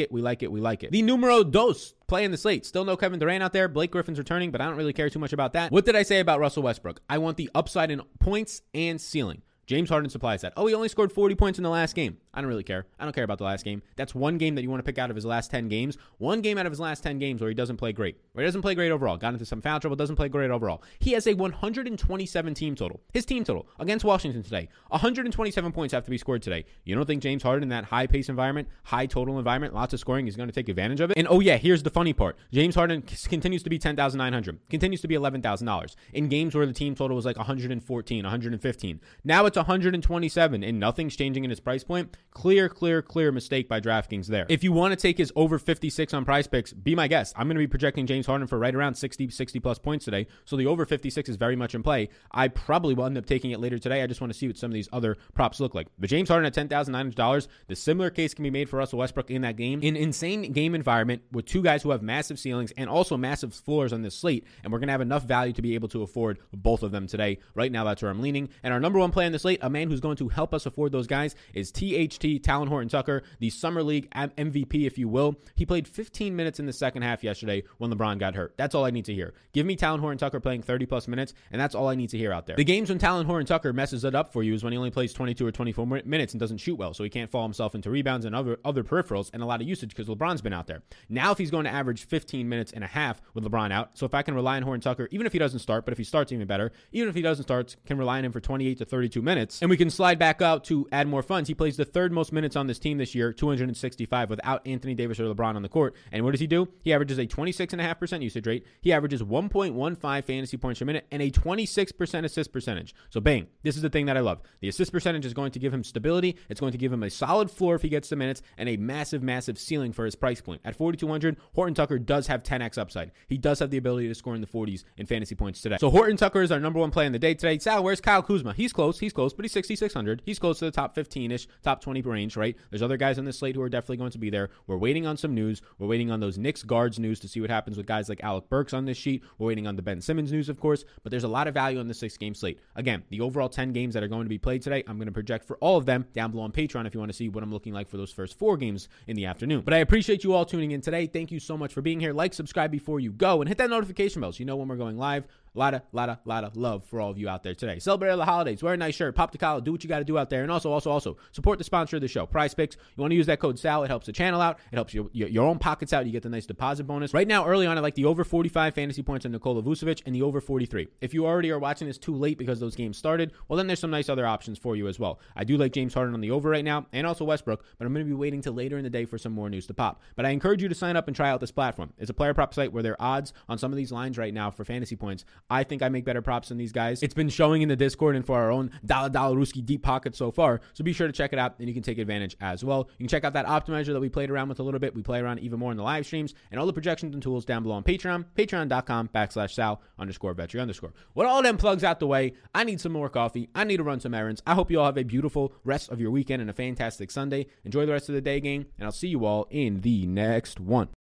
it, 0.00 0.12
we 0.12 0.20
like 0.20 0.42
it, 0.42 0.52
we 0.52 0.60
like 0.60 0.84
it. 0.84 0.92
The 0.92 1.00
numero 1.00 1.42
dos 1.42 1.94
playing 2.06 2.30
the 2.30 2.36
slate. 2.36 2.66
Still 2.66 2.84
no 2.84 2.96
Kevin 2.96 3.18
Durant 3.18 3.42
out 3.42 3.54
there. 3.54 3.68
Blake 3.68 3.90
Griffin's 3.90 4.18
returning, 4.18 4.50
but 4.50 4.60
I 4.60 4.66
don't 4.66 4.76
really 4.76 4.92
care 4.92 5.08
too 5.08 5.18
much 5.18 5.32
about 5.32 5.54
that. 5.54 5.72
What 5.72 5.86
did 5.86 5.96
I 5.96 6.02
say 6.02 6.20
about 6.20 6.40
Russell 6.40 6.62
Westbrook? 6.62 7.00
I 7.08 7.16
want 7.18 7.38
the 7.38 7.48
upside 7.54 7.90
in 7.90 8.02
points 8.18 8.60
and 8.74 9.00
ceiling. 9.00 9.42
James 9.68 9.90
Harden 9.90 10.08
supplies 10.08 10.40
that. 10.40 10.54
Oh, 10.56 10.66
he 10.66 10.72
only 10.72 10.88
scored 10.88 11.12
40 11.12 11.34
points 11.34 11.58
in 11.58 11.62
the 11.62 11.68
last 11.68 11.94
game. 11.94 12.16
I 12.32 12.40
don't 12.40 12.48
really 12.48 12.62
care. 12.62 12.86
I 12.98 13.04
don't 13.04 13.12
care 13.12 13.24
about 13.24 13.36
the 13.36 13.44
last 13.44 13.66
game. 13.66 13.82
That's 13.96 14.14
one 14.14 14.38
game 14.38 14.54
that 14.54 14.62
you 14.62 14.70
want 14.70 14.80
to 14.80 14.82
pick 14.82 14.96
out 14.96 15.10
of 15.10 15.14
his 15.16 15.26
last 15.26 15.50
10 15.50 15.68
games. 15.68 15.98
One 16.16 16.40
game 16.40 16.56
out 16.56 16.64
of 16.64 16.72
his 16.72 16.80
last 16.80 17.02
10 17.02 17.18
games 17.18 17.42
where 17.42 17.50
he 17.50 17.54
doesn't 17.54 17.76
play 17.76 17.92
great. 17.92 18.16
Where 18.32 18.42
he 18.42 18.48
doesn't 18.48 18.62
play 18.62 18.74
great 18.74 18.90
overall. 18.90 19.18
Got 19.18 19.34
into 19.34 19.44
some 19.44 19.60
foul 19.60 19.78
trouble, 19.78 19.94
doesn't 19.94 20.16
play 20.16 20.30
great 20.30 20.50
overall. 20.50 20.82
He 21.00 21.12
has 21.12 21.26
a 21.26 21.34
127 21.34 22.54
team 22.54 22.74
total. 22.74 23.02
His 23.12 23.26
team 23.26 23.44
total 23.44 23.68
against 23.78 24.06
Washington 24.06 24.42
today. 24.42 24.70
127 24.88 25.70
points 25.72 25.92
have 25.92 26.04
to 26.04 26.10
be 26.10 26.16
scored 26.16 26.40
today. 26.40 26.64
You 26.84 26.94
don't 26.94 27.04
think 27.04 27.22
James 27.22 27.42
Harden 27.42 27.64
in 27.64 27.68
that 27.68 27.84
high 27.84 28.06
pace 28.06 28.30
environment, 28.30 28.68
high 28.84 29.04
total 29.04 29.36
environment, 29.36 29.74
lots 29.74 29.92
of 29.92 30.00
scoring, 30.00 30.28
is 30.28 30.36
going 30.36 30.48
to 30.48 30.54
take 30.54 30.70
advantage 30.70 31.00
of 31.00 31.10
it? 31.10 31.18
And 31.18 31.28
oh 31.28 31.40
yeah, 31.40 31.58
here's 31.58 31.82
the 31.82 31.90
funny 31.90 32.14
part. 32.14 32.38
James 32.54 32.74
Harden 32.74 33.02
continues 33.02 33.62
to 33.64 33.68
be 33.68 33.78
10,900. 33.78 34.60
Continues 34.70 35.02
to 35.02 35.08
be 35.08 35.14
$11,000 35.14 35.96
in 36.14 36.28
games 36.28 36.54
where 36.54 36.64
the 36.64 36.72
team 36.72 36.94
total 36.94 37.16
was 37.16 37.26
like 37.26 37.36
114, 37.36 38.24
115. 38.24 39.00
Now 39.24 39.44
it's 39.44 39.57
127 39.58 40.64
and 40.64 40.80
nothing's 40.80 41.14
changing 41.14 41.44
in 41.44 41.50
his 41.50 41.60
price 41.60 41.84
point. 41.84 42.16
Clear, 42.30 42.68
clear, 42.68 43.02
clear 43.02 43.30
mistake 43.30 43.68
by 43.68 43.80
DraftKings 43.80 44.26
there. 44.26 44.46
If 44.48 44.64
you 44.64 44.72
want 44.72 44.92
to 44.92 44.96
take 44.96 45.18
his 45.18 45.32
over 45.36 45.58
56 45.58 46.14
on 46.14 46.24
prize 46.24 46.46
picks, 46.46 46.72
be 46.72 46.94
my 46.94 47.08
guest. 47.08 47.34
I'm 47.36 47.46
going 47.48 47.56
to 47.56 47.60
be 47.60 47.66
projecting 47.66 48.06
James 48.06 48.26
Harden 48.26 48.46
for 48.46 48.58
right 48.58 48.74
around 48.74 48.94
60, 48.94 49.30
60 49.30 49.60
plus 49.60 49.78
points 49.78 50.04
today. 50.04 50.26
So 50.44 50.56
the 50.56 50.66
over 50.66 50.86
56 50.86 51.28
is 51.28 51.36
very 51.36 51.56
much 51.56 51.74
in 51.74 51.82
play. 51.82 52.08
I 52.30 52.48
probably 52.48 52.94
will 52.94 53.06
end 53.06 53.18
up 53.18 53.26
taking 53.26 53.50
it 53.50 53.60
later 53.60 53.78
today. 53.78 54.02
I 54.02 54.06
just 54.06 54.20
want 54.20 54.32
to 54.32 54.38
see 54.38 54.46
what 54.46 54.56
some 54.56 54.70
of 54.70 54.74
these 54.74 54.88
other 54.92 55.16
props 55.34 55.60
look 55.60 55.74
like. 55.74 55.88
But 55.98 56.08
James 56.10 56.28
Harden 56.28 56.46
at 56.46 56.54
$10,900, 56.54 57.48
the 57.66 57.76
similar 57.76 58.10
case 58.10 58.34
can 58.34 58.44
be 58.44 58.50
made 58.50 58.68
for 58.68 58.76
Russell 58.76 59.00
Westbrook 59.00 59.30
in 59.30 59.42
that 59.42 59.56
game. 59.56 59.80
An 59.82 59.96
insane 59.96 60.52
game 60.52 60.74
environment 60.74 61.22
with 61.32 61.46
two 61.46 61.62
guys 61.62 61.82
who 61.82 61.90
have 61.90 62.02
massive 62.02 62.38
ceilings 62.38 62.72
and 62.76 62.88
also 62.88 63.16
massive 63.16 63.52
floors 63.52 63.92
on 63.92 64.02
this 64.02 64.14
slate. 64.14 64.46
And 64.62 64.72
we're 64.72 64.78
going 64.78 64.88
to 64.88 64.92
have 64.92 65.00
enough 65.00 65.24
value 65.24 65.52
to 65.52 65.62
be 65.62 65.74
able 65.74 65.88
to 65.88 66.02
afford 66.02 66.38
both 66.52 66.82
of 66.82 66.92
them 66.92 67.06
today. 67.06 67.38
Right 67.54 67.72
now, 67.72 67.84
that's 67.84 68.02
where 68.02 68.10
I'm 68.10 68.20
leaning. 68.20 68.48
And 68.62 68.72
our 68.72 68.80
number 68.80 68.98
one 68.98 69.10
play 69.10 69.26
on 69.26 69.32
the 69.32 69.38
slate, 69.48 69.60
a 69.62 69.70
man 69.70 69.88
who's 69.88 70.00
going 70.00 70.16
to 70.16 70.28
help 70.28 70.52
us 70.52 70.66
afford 70.66 70.92
those 70.92 71.06
guys, 71.06 71.34
is 71.54 71.70
THT, 71.72 72.42
Talen 72.44 72.68
Horton 72.68 72.90
Tucker, 72.90 73.22
the 73.38 73.48
Summer 73.48 73.82
League 73.82 74.10
MVP, 74.10 74.86
if 74.86 74.98
you 74.98 75.08
will. 75.08 75.36
He 75.54 75.64
played 75.64 75.88
15 75.88 76.36
minutes 76.36 76.60
in 76.60 76.66
the 76.66 76.72
second 76.72 77.00
half 77.00 77.24
yesterday 77.24 77.62
when 77.78 77.90
LeBron 77.90 78.18
got 78.18 78.34
hurt. 78.34 78.52
That's 78.58 78.74
all 78.74 78.84
I 78.84 78.90
need 78.90 79.06
to 79.06 79.14
hear. 79.14 79.32
Give 79.54 79.64
me 79.64 79.74
Talen 79.74 80.00
Horton 80.00 80.18
Tucker 80.18 80.38
playing 80.38 80.62
30 80.62 80.84
plus 80.84 81.08
minutes, 81.08 81.32
and 81.50 81.58
that's 81.58 81.74
all 81.74 81.88
I 81.88 81.94
need 81.94 82.10
to 82.10 82.18
hear 82.18 82.30
out 82.30 82.46
there. 82.46 82.56
The 82.56 82.64
games 82.64 82.90
when 82.90 82.98
Talen 82.98 83.24
Horton 83.24 83.46
Tucker 83.46 83.72
messes 83.72 84.04
it 84.04 84.14
up 84.14 84.34
for 84.34 84.42
you 84.42 84.52
is 84.52 84.62
when 84.62 84.74
he 84.74 84.76
only 84.76 84.90
plays 84.90 85.14
22 85.14 85.46
or 85.46 85.52
24 85.52 85.86
minutes 86.04 86.34
and 86.34 86.40
doesn't 86.40 86.58
shoot 86.58 86.76
well, 86.76 86.92
so 86.92 87.04
he 87.04 87.10
can't 87.10 87.30
fall 87.30 87.44
himself 87.44 87.74
into 87.74 87.90
rebounds 87.90 88.26
and 88.26 88.34
other 88.34 88.58
other 88.66 88.84
peripherals 88.84 89.30
and 89.32 89.42
a 89.42 89.46
lot 89.46 89.62
of 89.62 89.66
usage 89.66 89.90
because 89.90 90.08
LeBron's 90.08 90.42
been 90.42 90.52
out 90.52 90.66
there. 90.66 90.82
Now, 91.08 91.32
if 91.32 91.38
he's 91.38 91.50
going 91.50 91.64
to 91.64 91.72
average 91.72 92.04
15 92.04 92.46
minutes 92.46 92.72
and 92.72 92.84
a 92.84 92.88
half 92.88 93.22
with 93.32 93.44
LeBron 93.44 93.72
out, 93.72 93.96
so 93.96 94.04
if 94.04 94.12
I 94.12 94.20
can 94.20 94.34
rely 94.34 94.56
on 94.56 94.62
Horton 94.62 94.82
Tucker, 94.82 95.08
even 95.10 95.26
if 95.26 95.32
he 95.32 95.38
doesn't 95.38 95.60
start, 95.60 95.86
but 95.86 95.92
if 95.92 95.98
he 95.98 96.04
starts, 96.04 96.32
even 96.32 96.46
better. 96.46 96.70
Even 96.92 97.08
if 97.08 97.14
he 97.14 97.22
doesn't 97.22 97.44
start, 97.44 97.76
can 97.86 97.96
rely 97.96 98.18
on 98.18 98.24
him 98.24 98.32
for 98.32 98.40
28 98.40 98.78
to 98.78 98.84
32 98.84 99.22
minutes, 99.22 99.37
and 99.60 99.70
we 99.70 99.76
can 99.76 99.90
slide 99.90 100.18
back 100.18 100.42
out 100.42 100.64
to 100.64 100.86
add 100.92 101.08
more 101.08 101.22
funds. 101.22 101.48
He 101.48 101.54
plays 101.54 101.76
the 101.76 101.84
third 101.84 102.12
most 102.12 102.32
minutes 102.32 102.56
on 102.56 102.66
this 102.66 102.78
team 102.78 102.98
this 102.98 103.14
year, 103.14 103.32
265, 103.32 104.30
without 104.30 104.66
Anthony 104.66 104.94
Davis 104.94 105.20
or 105.20 105.24
LeBron 105.24 105.54
on 105.54 105.62
the 105.62 105.68
court. 105.68 105.94
And 106.12 106.24
what 106.24 106.32
does 106.32 106.40
he 106.40 106.46
do? 106.46 106.68
He 106.82 106.92
averages 106.92 107.18
a 107.18 107.26
26.5% 107.26 108.22
usage 108.22 108.46
rate. 108.46 108.66
He 108.80 108.92
averages 108.92 109.22
1.15 109.22 110.24
fantasy 110.24 110.56
points 110.56 110.80
per 110.80 110.86
minute 110.86 111.06
and 111.10 111.22
a 111.22 111.30
26% 111.30 112.24
assist 112.24 112.52
percentage. 112.52 112.94
So, 113.10 113.20
bang, 113.20 113.46
this 113.62 113.76
is 113.76 113.82
the 113.82 113.90
thing 113.90 114.06
that 114.06 114.16
I 114.16 114.20
love. 114.20 114.40
The 114.60 114.68
assist 114.68 114.92
percentage 114.92 115.24
is 115.24 115.34
going 115.34 115.52
to 115.52 115.58
give 115.58 115.72
him 115.72 115.84
stability. 115.84 116.36
It's 116.48 116.60
going 116.60 116.72
to 116.72 116.78
give 116.78 116.92
him 116.92 117.02
a 117.02 117.10
solid 117.10 117.50
floor 117.50 117.74
if 117.74 117.82
he 117.82 117.88
gets 117.88 118.08
the 118.08 118.16
minutes 118.16 118.42
and 118.56 118.68
a 118.68 118.76
massive, 118.76 119.22
massive 119.22 119.58
ceiling 119.58 119.92
for 119.92 120.04
his 120.04 120.14
price 120.14 120.40
point. 120.40 120.60
At 120.64 120.76
4,200, 120.76 121.36
Horton 121.54 121.74
Tucker 121.74 121.98
does 121.98 122.26
have 122.26 122.42
10x 122.42 122.78
upside. 122.78 123.12
He 123.28 123.38
does 123.38 123.58
have 123.58 123.70
the 123.70 123.76
ability 123.76 124.08
to 124.08 124.14
score 124.14 124.34
in 124.34 124.40
the 124.40 124.46
40s 124.46 124.84
in 124.96 125.06
fantasy 125.06 125.34
points 125.34 125.60
today. 125.60 125.76
So, 125.80 125.90
Horton 125.90 126.16
Tucker 126.16 126.42
is 126.42 126.52
our 126.52 126.60
number 126.60 126.78
one 126.78 126.90
play 126.90 127.06
in 127.06 127.12
the 127.12 127.18
day 127.18 127.34
today. 127.34 127.58
Sal, 127.58 127.82
where's 127.82 128.00
Kyle 128.00 128.22
Kuzma? 128.22 128.54
He's 128.54 128.72
close. 128.72 128.98
He's 128.98 129.12
close, 129.18 129.34
but 129.34 129.44
he's 129.44 129.50
6,600. 129.50 130.22
He's 130.24 130.38
close 130.38 130.60
to 130.60 130.66
the 130.66 130.70
top 130.70 130.94
15 130.94 131.32
ish, 131.32 131.48
top 131.64 131.80
20 131.80 132.02
range, 132.02 132.36
right? 132.36 132.56
There's 132.70 132.82
other 132.82 132.96
guys 132.96 133.18
on 133.18 133.24
this 133.24 133.36
slate 133.36 133.56
who 133.56 133.62
are 133.62 133.68
definitely 133.68 133.96
going 133.96 134.12
to 134.12 134.18
be 134.18 134.30
there. 134.30 134.50
We're 134.68 134.76
waiting 134.76 135.08
on 135.08 135.16
some 135.16 135.34
news. 135.34 135.60
We're 135.76 135.88
waiting 135.88 136.12
on 136.12 136.20
those 136.20 136.38
Knicks 136.38 136.62
guards 136.62 137.00
news 137.00 137.18
to 137.20 137.28
see 137.28 137.40
what 137.40 137.50
happens 137.50 137.76
with 137.76 137.84
guys 137.84 138.08
like 138.08 138.22
Alec 138.22 138.48
Burks 138.48 138.72
on 138.72 138.84
this 138.84 138.96
sheet. 138.96 139.24
We're 139.36 139.48
waiting 139.48 139.66
on 139.66 139.74
the 139.74 139.82
Ben 139.82 140.00
Simmons 140.00 140.30
news, 140.30 140.48
of 140.48 140.60
course, 140.60 140.84
but 141.02 141.10
there's 141.10 141.24
a 141.24 141.28
lot 141.28 141.48
of 141.48 141.54
value 141.54 141.80
on 141.80 141.88
the 141.88 141.94
six 141.94 142.16
game 142.16 142.32
slate. 142.32 142.60
Again, 142.76 143.02
the 143.08 143.20
overall 143.20 143.48
10 143.48 143.72
games 143.72 143.94
that 143.94 144.04
are 144.04 144.08
going 144.08 144.24
to 144.24 144.28
be 144.28 144.38
played 144.38 144.62
today, 144.62 144.84
I'm 144.86 144.98
going 144.98 145.06
to 145.06 145.12
project 145.12 145.44
for 145.44 145.56
all 145.56 145.76
of 145.76 145.84
them 145.84 146.06
down 146.12 146.30
below 146.30 146.44
on 146.44 146.52
Patreon 146.52 146.86
if 146.86 146.94
you 146.94 147.00
want 147.00 147.10
to 147.10 147.16
see 147.16 147.28
what 147.28 147.42
I'm 147.42 147.52
looking 147.52 147.72
like 147.72 147.88
for 147.88 147.96
those 147.96 148.12
first 148.12 148.38
four 148.38 148.56
games 148.56 148.88
in 149.08 149.16
the 149.16 149.26
afternoon. 149.26 149.62
But 149.62 149.74
I 149.74 149.78
appreciate 149.78 150.22
you 150.22 150.32
all 150.32 150.44
tuning 150.44 150.70
in 150.70 150.80
today. 150.80 151.08
Thank 151.08 151.32
you 151.32 151.40
so 151.40 151.58
much 151.58 151.72
for 151.72 151.82
being 151.82 151.98
here. 151.98 152.12
Like, 152.12 152.34
subscribe 152.34 152.70
before 152.70 153.00
you 153.00 153.10
go, 153.10 153.40
and 153.40 153.48
hit 153.48 153.58
that 153.58 153.70
notification 153.70 154.20
bell 154.20 154.30
so 154.30 154.38
you 154.38 154.44
know 154.44 154.54
when 154.54 154.68
we're 154.68 154.76
going 154.76 154.96
live. 154.96 155.26
A 155.54 155.58
lot 155.58 155.74
of, 155.74 155.82
lot 155.92 156.08
of, 156.08 156.18
lot 156.24 156.44
of 156.44 156.56
love 156.56 156.84
for 156.84 157.00
all 157.00 157.10
of 157.10 157.18
you 157.18 157.28
out 157.28 157.42
there 157.42 157.54
today. 157.54 157.78
Celebrate 157.78 158.14
the 158.14 158.24
holidays. 158.24 158.62
Wear 158.62 158.74
a 158.74 158.76
nice 158.76 158.94
shirt. 158.94 159.14
Pop 159.14 159.32
the 159.32 159.38
collar. 159.38 159.60
Do 159.60 159.72
what 159.72 159.82
you 159.82 159.88
got 159.88 159.98
to 159.98 160.04
do 160.04 160.18
out 160.18 160.30
there. 160.30 160.42
And 160.42 160.50
also, 160.50 160.70
also, 160.70 160.90
also 160.90 161.16
support 161.32 161.58
the 161.58 161.64
sponsor 161.64 161.96
of 161.96 162.02
the 162.02 162.08
show, 162.08 162.26
Prize 162.26 162.54
Picks. 162.54 162.76
You 162.96 163.00
want 163.00 163.12
to 163.12 163.16
use 163.16 163.26
that 163.26 163.40
code 163.40 163.58
SAL. 163.58 163.84
It 163.84 163.88
helps 163.88 164.06
the 164.06 164.12
channel 164.12 164.40
out. 164.40 164.58
It 164.72 164.76
helps 164.76 164.94
your, 164.94 165.08
your, 165.12 165.28
your 165.28 165.44
own 165.44 165.58
pockets 165.58 165.92
out. 165.92 166.06
You 166.06 166.12
get 166.12 166.22
the 166.22 166.28
nice 166.28 166.46
deposit 166.46 166.84
bonus. 166.84 167.14
Right 167.14 167.28
now, 167.28 167.46
early 167.46 167.66
on, 167.66 167.76
I 167.76 167.80
like 167.80 167.94
the 167.94 168.04
over 168.04 168.24
45 168.24 168.74
fantasy 168.74 169.02
points 169.02 169.26
on 169.26 169.32
Nikola 169.32 169.62
Vucevic 169.62 170.02
and 170.06 170.14
the 170.14 170.22
over 170.22 170.40
43. 170.40 170.88
If 171.00 171.14
you 171.14 171.26
already 171.26 171.50
are 171.50 171.58
watching 171.58 171.88
this 171.88 171.98
too 171.98 172.14
late 172.14 172.38
because 172.38 172.60
those 172.60 172.76
games 172.76 172.96
started, 172.96 173.32
well, 173.48 173.56
then 173.56 173.66
there's 173.66 173.80
some 173.80 173.90
nice 173.90 174.08
other 174.08 174.26
options 174.26 174.58
for 174.58 174.76
you 174.76 174.88
as 174.88 174.98
well. 174.98 175.20
I 175.36 175.44
do 175.44 175.56
like 175.56 175.72
James 175.72 175.94
Harden 175.94 176.14
on 176.14 176.20
the 176.20 176.30
over 176.30 176.48
right 176.48 176.64
now 176.64 176.86
and 176.92 177.06
also 177.06 177.24
Westbrook, 177.24 177.64
but 177.78 177.86
I'm 177.86 177.92
going 177.92 178.04
to 178.04 178.08
be 178.08 178.14
waiting 178.14 178.40
till 178.42 178.52
later 178.52 178.78
in 178.78 178.84
the 178.84 178.90
day 178.90 179.04
for 179.04 179.18
some 179.18 179.32
more 179.32 179.50
news 179.50 179.66
to 179.66 179.74
pop. 179.74 180.00
But 180.16 180.26
I 180.26 180.30
encourage 180.30 180.62
you 180.62 180.68
to 180.68 180.74
sign 180.74 180.96
up 180.96 181.06
and 181.06 181.16
try 181.16 181.30
out 181.30 181.40
this 181.40 181.50
platform. 181.50 181.92
It's 181.98 182.10
a 182.10 182.14
player 182.14 182.34
prop 182.34 182.54
site 182.54 182.72
where 182.72 182.82
there 182.82 183.00
are 183.00 183.16
odds 183.16 183.32
on 183.48 183.58
some 183.58 183.72
of 183.72 183.76
these 183.76 183.92
lines 183.92 184.18
right 184.18 184.34
now 184.34 184.50
for 184.50 184.64
fantasy 184.64 184.96
points. 184.96 185.24
I 185.50 185.64
think 185.64 185.82
I 185.82 185.88
make 185.88 186.04
better 186.04 186.22
props 186.22 186.48
than 186.48 186.58
these 186.58 186.72
guys. 186.72 187.02
It's 187.02 187.14
been 187.14 187.28
showing 187.28 187.62
in 187.62 187.68
the 187.68 187.76
Discord 187.76 188.16
and 188.16 188.24
for 188.24 188.38
our 188.38 188.50
own 188.50 188.70
Dollar 188.84 189.08
Dollar 189.08 189.36
Ruski 189.36 189.64
deep 189.64 189.82
pocket 189.82 190.14
so 190.16 190.30
far. 190.30 190.60
So 190.74 190.84
be 190.84 190.92
sure 190.92 191.06
to 191.06 191.12
check 191.12 191.32
it 191.32 191.38
out 191.38 191.54
and 191.58 191.68
you 191.68 191.74
can 191.74 191.82
take 191.82 191.98
advantage 191.98 192.36
as 192.40 192.64
well. 192.64 192.88
You 192.98 193.04
can 193.04 193.08
check 193.08 193.24
out 193.24 193.32
that 193.34 193.46
optimizer 193.46 193.92
that 193.92 194.00
we 194.00 194.08
played 194.08 194.30
around 194.30 194.48
with 194.48 194.60
a 194.60 194.62
little 194.62 194.80
bit. 194.80 194.94
We 194.94 195.02
play 195.02 195.20
around 195.20 195.40
even 195.40 195.58
more 195.58 195.70
in 195.70 195.76
the 195.76 195.82
live 195.82 196.06
streams 196.06 196.34
and 196.50 196.60
all 196.60 196.66
the 196.66 196.72
projections 196.72 197.14
and 197.14 197.22
tools 197.22 197.44
down 197.44 197.62
below 197.62 197.76
on 197.76 197.84
Patreon, 197.84 198.24
patreon.com 198.36 199.10
backslash 199.14 199.52
sal 199.52 199.80
underscore 199.98 200.34
vetri 200.34 200.60
underscore. 200.60 200.92
With 201.14 201.26
all 201.26 201.42
them 201.42 201.56
plugs 201.56 201.84
out 201.84 202.00
the 202.00 202.06
way, 202.06 202.34
I 202.54 202.64
need 202.64 202.80
some 202.80 202.92
more 202.92 203.08
coffee. 203.08 203.48
I 203.54 203.64
need 203.64 203.78
to 203.78 203.82
run 203.82 204.00
some 204.00 204.14
errands. 204.14 204.42
I 204.46 204.54
hope 204.54 204.70
you 204.70 204.80
all 204.80 204.86
have 204.86 204.98
a 204.98 205.02
beautiful 205.02 205.52
rest 205.64 205.90
of 205.90 206.00
your 206.00 206.10
weekend 206.10 206.42
and 206.42 206.50
a 206.50 206.54
fantastic 206.54 207.10
Sunday. 207.10 207.46
Enjoy 207.64 207.86
the 207.86 207.92
rest 207.92 208.08
of 208.08 208.14
the 208.14 208.20
day, 208.20 208.40
gang, 208.40 208.66
and 208.78 208.86
I'll 208.86 208.92
see 208.92 209.08
you 209.08 209.24
all 209.24 209.46
in 209.50 209.80
the 209.80 210.06
next 210.06 210.60
one. 210.60 210.88